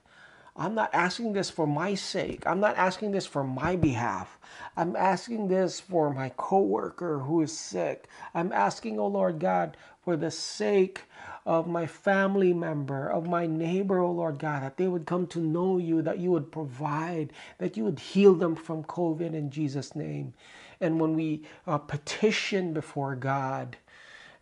I'm 0.55 0.75
not 0.75 0.91
asking 0.93 1.33
this 1.33 1.49
for 1.49 1.67
my 1.67 1.95
sake. 1.95 2.47
I'm 2.47 2.61
not 2.61 2.77
asking 2.77 3.13
this 3.13 3.25
for 3.25 3.43
my 3.43 3.75
behalf. 3.75 4.39
I'm 4.77 4.95
asking 4.95 5.49
this 5.49 5.81
for 5.81 6.13
my 6.13 6.31
coworker 6.37 7.21
who 7.21 7.41
is 7.41 7.59
sick. 7.59 8.07
I'm 8.35 8.53
asking, 8.53 9.01
oh 9.01 9.07
Lord 9.07 9.39
God, 9.39 9.79
for 10.05 10.15
the 10.15 10.31
sake 10.31 11.05
of 11.47 11.67
my 11.67 11.87
family 11.87 12.53
member, 12.53 13.09
of 13.09 13.27
my 13.27 13.47
neighbor, 13.47 14.01
oh 14.01 14.13
Lord 14.13 14.39
God, 14.39 14.63
that 14.63 14.77
they 14.77 14.87
would 14.87 15.07
come 15.07 15.27
to 15.29 15.39
know 15.39 15.79
you, 15.79 16.03
that 16.03 16.19
you 16.19 16.31
would 16.33 16.53
provide, 16.53 17.33
that 17.57 17.79
you 17.79 17.85
would 17.85 17.99
heal 17.99 18.35
them 18.35 18.55
from 18.55 18.85
COVID 18.85 19.33
in 19.33 19.49
Jesus' 19.51 19.97
name. 19.97 20.35
And 20.83 21.01
when 21.01 21.15
we 21.15 21.45
uh, 21.67 21.79
petition 21.79 22.75
before 22.75 23.17
God, 23.17 23.79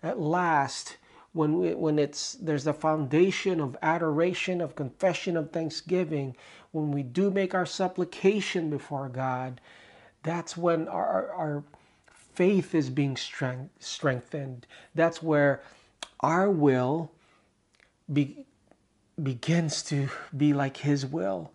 at 0.03 0.19
last, 0.19 0.97
when 1.39 1.57
we, 1.57 1.73
when 1.73 2.01
it's 2.01 2.33
there's 2.33 2.67
a 2.67 2.73
foundation 2.73 3.61
of 3.61 3.77
adoration, 3.81 4.61
of 4.61 4.75
confession, 4.75 5.37
of 5.37 5.53
thanksgiving, 5.53 6.35
when 6.73 6.91
we 6.91 7.05
do 7.05 7.31
make 7.31 7.55
our 7.55 7.65
supplication 7.65 8.69
before 8.69 9.09
God, 9.09 9.61
that's 10.25 10.57
when 10.57 10.89
our, 10.89 11.31
our 11.31 11.63
faith 12.11 12.75
is 12.75 12.91
being 12.91 13.17
strength, 13.17 13.71
strengthened. 13.79 14.67
That's 14.97 15.23
where 15.23 15.63
our 16.19 16.51
will 16.51 17.13
be, 18.13 18.45
begins 19.23 19.85
to 19.85 20.09
be 20.37 20.53
like 20.53 20.79
His 20.79 21.07
will, 21.07 21.53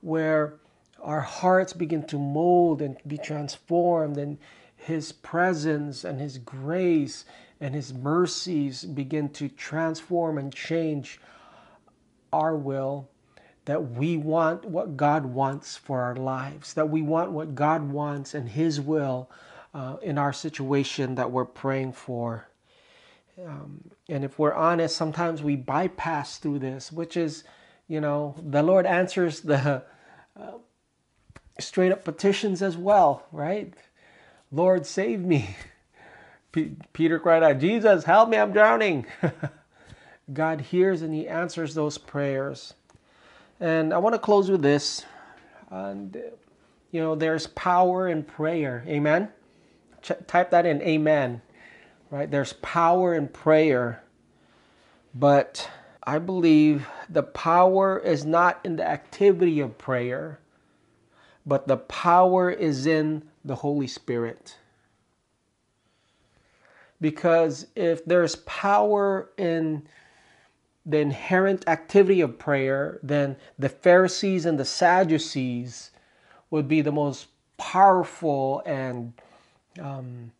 where 0.00 0.60
our 1.02 1.22
hearts 1.22 1.72
begin 1.72 2.06
to 2.06 2.20
mold 2.20 2.80
and 2.80 2.98
be 3.04 3.18
transformed, 3.18 4.16
and 4.16 4.38
His 4.76 5.10
presence 5.10 6.04
and 6.04 6.20
His 6.20 6.38
grace 6.38 7.24
and 7.60 7.74
His 7.74 7.92
mercies 7.92 8.84
begin 8.84 9.28
to 9.30 9.48
transform 9.48 10.38
and 10.38 10.54
change 10.54 11.20
our 12.32 12.56
will. 12.56 13.08
That 13.66 13.92
we 13.92 14.18
want 14.18 14.66
what 14.66 14.96
God 14.96 15.24
wants 15.24 15.76
for 15.76 16.02
our 16.02 16.16
lives, 16.16 16.74
that 16.74 16.90
we 16.90 17.00
want 17.00 17.32
what 17.32 17.54
God 17.54 17.90
wants 17.90 18.34
and 18.34 18.48
His 18.48 18.78
will 18.78 19.30
uh, 19.72 19.96
in 20.02 20.18
our 20.18 20.32
situation 20.32 21.14
that 21.14 21.30
we're 21.30 21.46
praying 21.46 21.94
for. 21.94 22.46
Um, 23.44 23.90
and 24.08 24.24
if 24.24 24.38
we're 24.38 24.54
honest, 24.54 24.94
sometimes 24.96 25.42
we 25.42 25.56
bypass 25.56 26.38
through 26.38 26.60
this, 26.60 26.92
which 26.92 27.16
is, 27.16 27.44
you 27.88 28.00
know, 28.00 28.36
the 28.40 28.62
Lord 28.62 28.86
answers 28.86 29.40
the 29.40 29.82
uh, 30.38 30.50
straight 31.58 31.92
up 31.92 32.04
petitions 32.04 32.62
as 32.62 32.76
well, 32.76 33.26
right? 33.32 33.74
Lord, 34.52 34.86
save 34.86 35.20
me. 35.20 35.56
P- 36.54 36.76
Peter 36.92 37.18
cried 37.18 37.42
out, 37.42 37.58
Jesus, 37.58 38.04
help 38.04 38.28
me, 38.28 38.36
I'm 38.36 38.52
drowning. 38.52 39.06
God 40.32 40.60
hears 40.60 41.02
and 41.02 41.12
He 41.12 41.28
answers 41.28 41.74
those 41.74 41.98
prayers. 41.98 42.74
And 43.60 43.92
I 43.92 43.98
want 43.98 44.14
to 44.14 44.18
close 44.18 44.50
with 44.50 44.62
this. 44.62 45.04
And, 45.70 46.16
you 46.92 47.00
know, 47.00 47.14
there's 47.14 47.48
power 47.48 48.08
in 48.08 48.22
prayer. 48.22 48.84
Amen. 48.86 49.28
Ch- 50.02 50.12
type 50.26 50.50
that 50.50 50.64
in. 50.66 50.80
Amen 50.82 51.42
right? 52.14 52.30
There's 52.30 52.52
power 52.54 53.12
in 53.12 53.26
prayer, 53.26 54.04
but 55.14 55.68
I 56.04 56.20
believe 56.20 56.86
the 57.08 57.24
power 57.24 57.98
is 57.98 58.24
not 58.24 58.60
in 58.62 58.76
the 58.76 58.86
activity 58.86 59.58
of 59.58 59.78
prayer, 59.78 60.38
but 61.44 61.66
the 61.66 61.76
power 61.76 62.50
is 62.50 62.86
in 62.86 63.24
the 63.44 63.56
Holy 63.56 63.88
Spirit. 63.88 64.58
Because 67.04 67.66
if 67.76 68.02
there's 68.06 68.36
power 68.46 69.28
in 69.36 69.86
the 70.86 71.00
inherent 71.00 71.68
activity 71.68 72.22
of 72.22 72.38
prayer, 72.38 72.98
then 73.02 73.36
the 73.58 73.68
Pharisees 73.68 74.46
and 74.46 74.58
the 74.58 74.64
Sadducees 74.64 75.90
would 76.48 76.66
be 76.66 76.80
the 76.80 76.90
most 76.90 77.26
powerful 77.58 78.62
and 78.64 79.12
um, 79.78 80.32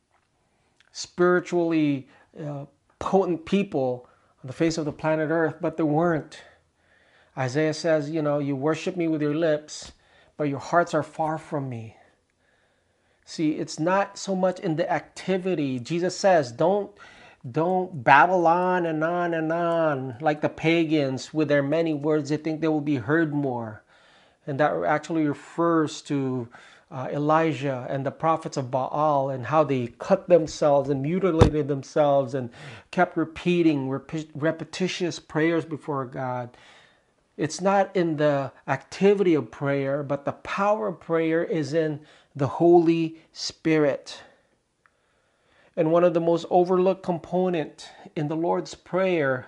spiritually 0.90 2.08
uh, 2.42 2.64
potent 2.98 3.44
people 3.44 4.08
on 4.42 4.46
the 4.46 4.54
face 4.54 4.78
of 4.78 4.86
the 4.86 4.92
planet 4.92 5.28
Earth, 5.30 5.56
but 5.60 5.76
there 5.76 5.84
weren't. 5.84 6.40
Isaiah 7.36 7.74
says, 7.74 8.08
You 8.08 8.22
know, 8.22 8.38
you 8.38 8.56
worship 8.56 8.96
me 8.96 9.06
with 9.06 9.20
your 9.20 9.34
lips, 9.34 9.92
but 10.38 10.44
your 10.44 10.60
hearts 10.60 10.94
are 10.94 11.02
far 11.02 11.36
from 11.36 11.68
me. 11.68 11.98
See, 13.24 13.52
it's 13.52 13.78
not 13.80 14.18
so 14.18 14.36
much 14.36 14.60
in 14.60 14.76
the 14.76 14.90
activity. 14.90 15.78
Jesus 15.80 16.16
says, 16.18 16.52
Don't 16.52 16.92
don't 17.50 18.04
babble 18.04 18.46
on 18.46 18.86
and 18.86 19.04
on 19.04 19.34
and 19.34 19.52
on 19.52 20.16
like 20.20 20.40
the 20.40 20.48
pagans 20.48 21.34
with 21.34 21.48
their 21.48 21.62
many 21.62 21.92
words 21.92 22.30
they 22.30 22.38
think 22.38 22.60
they 22.60 22.68
will 22.68 22.80
be 22.80 22.96
heard 22.96 23.34
more 23.34 23.82
and 24.46 24.60
that 24.60 24.72
actually 24.84 25.26
refers 25.26 26.02
to 26.02 26.48
uh, 26.90 27.08
Elijah 27.12 27.86
and 27.90 28.06
the 28.06 28.10
prophets 28.10 28.56
of 28.56 28.70
Baal 28.70 29.30
and 29.30 29.46
how 29.46 29.64
they 29.64 29.88
cut 29.98 30.28
themselves 30.28 30.90
and 30.90 31.02
mutilated 31.02 31.68
themselves 31.68 32.34
and 32.34 32.50
kept 32.90 33.16
repeating 33.16 33.88
rep- 33.90 34.12
repetitious 34.34 35.18
prayers 35.18 35.64
before 35.64 36.04
God. 36.06 36.56
It's 37.36 37.60
not 37.60 37.94
in 37.96 38.16
the 38.18 38.52
activity 38.68 39.34
of 39.34 39.50
prayer, 39.50 40.02
but 40.04 40.24
the 40.24 40.32
power 40.32 40.88
of 40.88 41.00
prayer 41.00 41.42
is 41.44 41.74
in 41.74 42.00
the 42.36 42.46
Holy 42.46 43.16
Spirit. 43.32 44.22
And 45.76 45.90
one 45.90 46.04
of 46.04 46.14
the 46.14 46.20
most 46.20 46.46
overlooked 46.50 47.02
component 47.02 47.88
in 48.16 48.28
the 48.28 48.36
Lord's 48.36 48.74
Prayer 48.74 49.46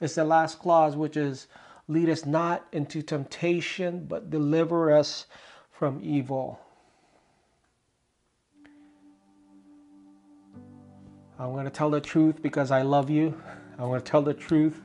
is 0.00 0.14
the 0.14 0.24
last 0.24 0.58
clause, 0.58 0.96
which 0.96 1.16
is, 1.16 1.46
lead 1.88 2.08
us 2.08 2.26
not 2.26 2.66
into 2.72 3.02
temptation, 3.02 4.06
but 4.08 4.30
deliver 4.30 4.96
us 4.96 5.26
from 5.70 6.00
evil. 6.02 6.60
I'm 11.38 11.52
going 11.52 11.64
to 11.64 11.70
tell 11.70 11.90
the 11.90 12.00
truth 12.00 12.42
because 12.42 12.72
I 12.72 12.82
love 12.82 13.10
you. 13.10 13.40
I'm 13.78 13.86
going 13.86 14.00
to 14.00 14.10
tell 14.10 14.22
the 14.22 14.34
truth 14.34 14.82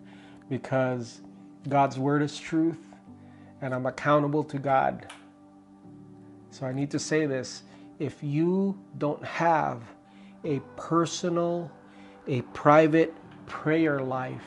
because 0.49 1.21
God's 1.67 1.97
word 1.97 2.21
is 2.21 2.37
truth 2.37 2.77
and 3.61 3.73
I'm 3.73 3.87
accountable 3.87 4.43
to 4.43 4.59
God. 4.59 5.07
So 6.53 6.67
I 6.67 6.71
need 6.71 6.91
to 6.91 6.99
say 6.99 7.25
this. 7.25 7.63
If 7.97 8.21
you 8.21 8.77
don't 8.99 9.23
have 9.25 9.81
a 10.43 10.59
personal, 10.75 11.71
a 12.27 12.41
private 12.53 13.11
prayer 13.47 14.01
life, 14.01 14.45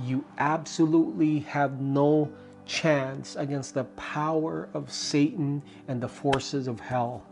you 0.00 0.24
absolutely 0.38 1.40
have 1.40 1.80
no 1.80 2.30
chance 2.64 3.34
against 3.34 3.74
the 3.74 3.82
power 3.84 4.68
of 4.72 4.92
Satan 4.92 5.64
and 5.88 6.00
the 6.00 6.08
forces 6.08 6.68
of 6.68 6.78
hell. 6.78 7.26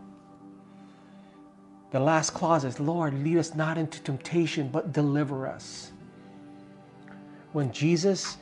The 1.92 2.00
last 2.00 2.30
clause 2.30 2.64
is, 2.64 2.80
Lord, 2.80 3.14
lead 3.22 3.38
us 3.38 3.54
not 3.54 3.78
into 3.78 4.02
temptation, 4.02 4.70
but 4.70 4.92
deliver 4.92 5.46
us. 5.46 5.92
When 7.52 7.70
Jesus 7.70 8.38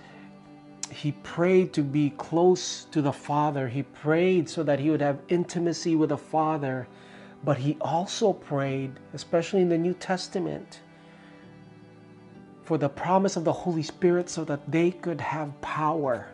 he 0.93 1.13
prayed 1.13 1.73
to 1.75 1.83
be 1.83 2.11
close 2.11 2.85
to 2.87 3.01
the 3.01 3.13
Father. 3.13 3.69
He 3.69 3.83
prayed 3.83 4.49
so 4.49 4.63
that 4.63 4.81
he 4.81 4.91
would 4.91 5.01
have 5.01 5.21
intimacy 5.29 5.97
with 5.97 6.11
the 6.11 6.19
Father. 6.19 6.89
But 7.45 7.59
he 7.59 7.77
also 7.81 8.33
prayed, 8.33 8.93
especially 9.15 9.63
in 9.63 9.69
the 9.69 9.79
New 9.79 9.95
Testament, 9.95 10.81
for 12.65 12.77
the 12.77 12.89
promise 12.89 13.37
of 13.37 13.45
the 13.45 13.53
Holy 13.53 13.83
Spirit 13.83 14.29
so 14.29 14.45
that 14.45 14.71
they 14.71 14.91
could 14.91 15.21
have 15.21 15.59
power, 15.61 16.29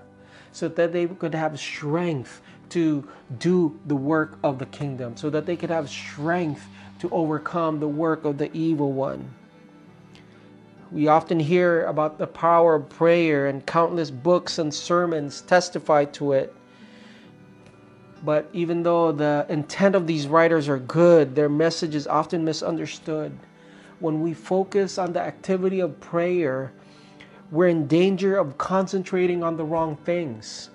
so 0.52 0.68
that 0.68 0.92
they 0.92 1.06
could 1.06 1.34
have 1.34 1.58
strength 1.60 2.42
to 2.70 3.08
do 3.38 3.78
the 3.86 3.94
work 3.94 4.38
of 4.42 4.58
the 4.58 4.66
kingdom, 4.66 5.16
so 5.16 5.30
that 5.30 5.46
they 5.46 5.56
could 5.56 5.70
have 5.70 5.88
strength 5.88 6.66
to 6.98 7.08
overcome 7.10 7.78
the 7.78 7.88
work 7.88 8.24
of 8.24 8.38
the 8.38 8.52
evil 8.52 8.92
one. 8.92 9.32
We 10.92 11.08
often 11.08 11.40
hear 11.40 11.84
about 11.86 12.18
the 12.18 12.28
power 12.28 12.76
of 12.76 12.88
prayer, 12.88 13.48
and 13.48 13.66
countless 13.66 14.10
books 14.10 14.58
and 14.58 14.72
sermons 14.72 15.40
testify 15.42 16.04
to 16.06 16.32
it. 16.32 16.54
But 18.24 18.48
even 18.52 18.82
though 18.82 19.12
the 19.12 19.46
intent 19.48 19.94
of 19.94 20.06
these 20.06 20.26
writers 20.26 20.68
are 20.68 20.78
good, 20.78 21.34
their 21.34 21.48
message 21.48 21.94
is 21.94 22.06
often 22.06 22.44
misunderstood. 22.44 23.36
When 23.98 24.22
we 24.22 24.32
focus 24.32 24.96
on 24.98 25.12
the 25.12 25.20
activity 25.20 25.80
of 25.80 26.00
prayer, 26.00 26.72
we're 27.50 27.68
in 27.68 27.86
danger 27.86 28.36
of 28.36 28.58
concentrating 28.58 29.42
on 29.42 29.56
the 29.56 29.64
wrong 29.64 29.96
things. 29.96 30.70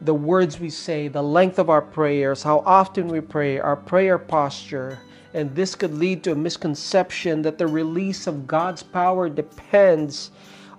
The 0.00 0.14
words 0.14 0.58
we 0.58 0.70
say, 0.70 1.08
the 1.08 1.22
length 1.22 1.58
of 1.58 1.70
our 1.70 1.82
prayers, 1.82 2.42
how 2.42 2.62
often 2.66 3.08
we 3.08 3.20
pray, 3.20 3.58
our 3.58 3.76
prayer 3.76 4.18
posture, 4.18 4.98
and 5.34 5.54
this 5.54 5.74
could 5.74 5.92
lead 5.92 6.22
to 6.22 6.32
a 6.32 6.36
misconception 6.36 7.42
that 7.42 7.58
the 7.58 7.66
release 7.66 8.28
of 8.28 8.46
God's 8.46 8.84
power 8.84 9.28
depends 9.28 10.30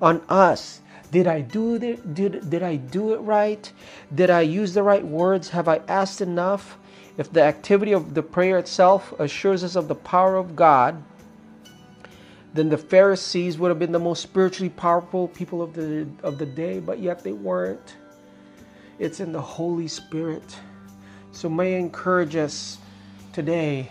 on 0.01 0.21
us. 0.29 0.81
Did 1.11 1.27
I 1.27 1.41
do 1.41 1.75
it? 1.75 2.13
Did, 2.13 2.49
did 2.49 2.63
I 2.63 2.77
do 2.77 3.13
it 3.13 3.17
right? 3.17 3.69
Did 4.15 4.29
I 4.29 4.41
use 4.41 4.73
the 4.73 4.81
right 4.81 5.05
words? 5.05 5.49
Have 5.49 5.67
I 5.67 5.81
asked 5.87 6.21
enough? 6.21 6.77
If 7.17 7.31
the 7.31 7.43
activity 7.43 7.91
of 7.91 8.13
the 8.13 8.23
prayer 8.23 8.57
itself 8.57 9.13
assures 9.19 9.63
us 9.63 9.75
of 9.75 9.87
the 9.87 9.95
power 9.95 10.35
of 10.35 10.55
God, 10.55 11.01
then 12.53 12.69
the 12.69 12.77
Pharisees 12.77 13.57
would 13.57 13.69
have 13.69 13.79
been 13.79 13.91
the 13.91 13.99
most 13.99 14.23
spiritually 14.23 14.69
powerful 14.69 15.27
people 15.29 15.61
of 15.61 15.73
the 15.73 16.07
of 16.23 16.37
the 16.37 16.45
day, 16.45 16.79
but 16.79 16.99
yet 16.99 17.23
they 17.23 17.33
weren't. 17.33 17.95
It's 18.99 19.19
in 19.19 19.33
the 19.33 19.41
Holy 19.41 19.89
Spirit. 19.89 20.57
So 21.33 21.49
may 21.49 21.75
I 21.75 21.79
encourage 21.79 22.37
us 22.37 22.77
today 23.33 23.89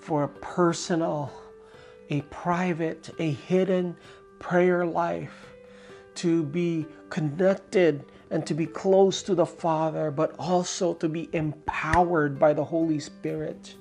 for 0.00 0.24
a 0.24 0.28
personal, 0.28 1.32
a 2.10 2.22
private, 2.22 3.10
a 3.18 3.32
hidden 3.32 3.96
prayer 4.40 4.86
life, 4.86 5.52
to 6.16 6.42
be 6.44 6.86
connected 7.10 8.04
and 8.30 8.46
to 8.46 8.54
be 8.54 8.66
close 8.66 9.22
to 9.22 9.34
the 9.34 9.46
Father, 9.46 10.10
but 10.10 10.34
also 10.38 10.94
to 10.94 11.08
be 11.08 11.28
empowered 11.32 12.38
by 12.38 12.52
the 12.52 12.64
Holy 12.64 13.00
Spirit. 13.00 13.74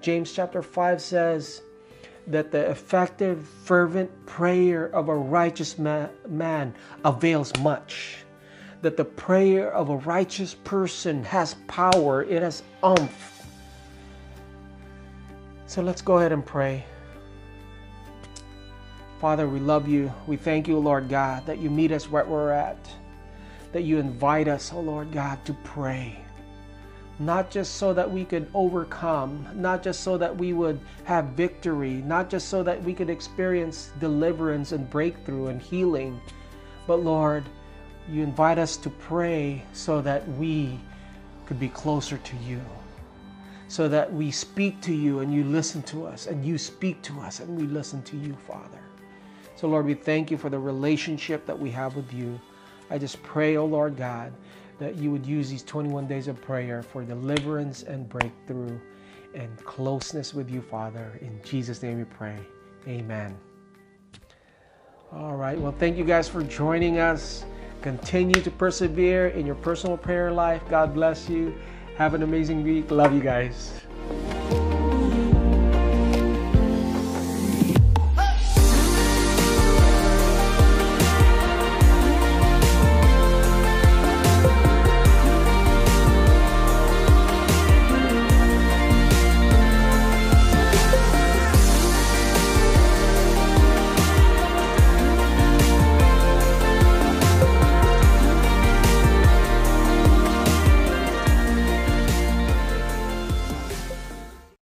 James 0.00 0.32
chapter 0.32 0.62
5 0.62 1.00
says 1.02 1.62
that 2.26 2.50
the 2.52 2.70
effective, 2.70 3.46
fervent 3.64 4.10
prayer 4.26 4.86
of 4.94 5.08
a 5.08 5.14
righteous 5.14 5.78
man, 5.78 6.10
man 6.28 6.74
avails 7.04 7.52
much. 7.60 8.18
that 8.82 8.96
the 8.96 9.04
prayer 9.04 9.72
of 9.72 9.90
a 9.90 9.96
righteous 9.98 10.54
person 10.54 11.22
has 11.24 11.54
power, 11.68 12.22
it 12.24 12.42
has 12.42 12.62
umph. 12.82 13.39
So 15.70 15.82
let's 15.82 16.02
go 16.02 16.18
ahead 16.18 16.32
and 16.32 16.44
pray. 16.44 16.84
Father, 19.20 19.48
we 19.48 19.60
love 19.60 19.86
you. 19.86 20.12
We 20.26 20.36
thank 20.36 20.66
you, 20.66 20.76
Lord 20.76 21.08
God, 21.08 21.46
that 21.46 21.58
you 21.58 21.70
meet 21.70 21.92
us 21.92 22.10
where 22.10 22.24
we're 22.24 22.50
at, 22.50 22.76
that 23.70 23.84
you 23.84 23.98
invite 23.98 24.48
us, 24.48 24.72
oh 24.72 24.80
Lord 24.80 25.12
God, 25.12 25.44
to 25.44 25.54
pray. 25.62 26.18
Not 27.20 27.52
just 27.52 27.76
so 27.76 27.94
that 27.94 28.10
we 28.10 28.24
could 28.24 28.50
overcome, 28.52 29.46
not 29.54 29.80
just 29.84 30.00
so 30.00 30.18
that 30.18 30.36
we 30.36 30.54
would 30.54 30.80
have 31.04 31.26
victory, 31.36 32.02
not 32.04 32.28
just 32.28 32.48
so 32.48 32.64
that 32.64 32.82
we 32.82 32.92
could 32.92 33.08
experience 33.08 33.92
deliverance 34.00 34.72
and 34.72 34.90
breakthrough 34.90 35.46
and 35.46 35.62
healing, 35.62 36.20
but 36.88 37.04
Lord, 37.04 37.44
you 38.10 38.24
invite 38.24 38.58
us 38.58 38.76
to 38.78 38.90
pray 38.90 39.62
so 39.72 40.02
that 40.02 40.26
we 40.30 40.80
could 41.46 41.60
be 41.60 41.68
closer 41.68 42.18
to 42.18 42.36
you, 42.38 42.60
so 43.70 43.86
that 43.86 44.12
we 44.12 44.32
speak 44.32 44.80
to 44.80 44.92
you 44.92 45.20
and 45.20 45.32
you 45.32 45.44
listen 45.44 45.80
to 45.80 46.04
us, 46.04 46.26
and 46.26 46.44
you 46.44 46.58
speak 46.58 47.00
to 47.02 47.20
us 47.20 47.38
and 47.38 47.56
we 47.56 47.68
listen 47.68 48.02
to 48.02 48.16
you, 48.16 48.34
Father. 48.34 48.80
So, 49.54 49.68
Lord, 49.68 49.86
we 49.86 49.94
thank 49.94 50.28
you 50.28 50.36
for 50.36 50.50
the 50.50 50.58
relationship 50.58 51.46
that 51.46 51.56
we 51.56 51.70
have 51.70 51.94
with 51.94 52.12
you. 52.12 52.40
I 52.90 52.98
just 52.98 53.22
pray, 53.22 53.56
oh 53.56 53.64
Lord 53.64 53.96
God, 53.96 54.32
that 54.80 54.96
you 54.96 55.12
would 55.12 55.24
use 55.24 55.48
these 55.48 55.62
21 55.62 56.08
days 56.08 56.26
of 56.26 56.42
prayer 56.42 56.82
for 56.82 57.04
deliverance 57.04 57.84
and 57.84 58.08
breakthrough 58.08 58.76
and 59.34 59.56
closeness 59.64 60.34
with 60.34 60.50
you, 60.50 60.62
Father. 60.62 61.16
In 61.20 61.40
Jesus' 61.44 61.80
name 61.80 61.98
we 61.98 62.04
pray. 62.06 62.40
Amen. 62.88 63.38
All 65.12 65.36
right. 65.36 65.56
Well, 65.56 65.74
thank 65.78 65.96
you 65.96 66.04
guys 66.04 66.28
for 66.28 66.42
joining 66.42 66.98
us. 66.98 67.44
Continue 67.82 68.42
to 68.42 68.50
persevere 68.50 69.28
in 69.28 69.46
your 69.46 69.54
personal 69.54 69.96
prayer 69.96 70.32
life. 70.32 70.60
God 70.68 70.92
bless 70.92 71.28
you. 71.28 71.54
Have 72.00 72.14
an 72.14 72.22
amazing 72.22 72.62
week. 72.62 72.90
Love 72.90 73.12
you 73.12 73.20
guys. 73.20 73.74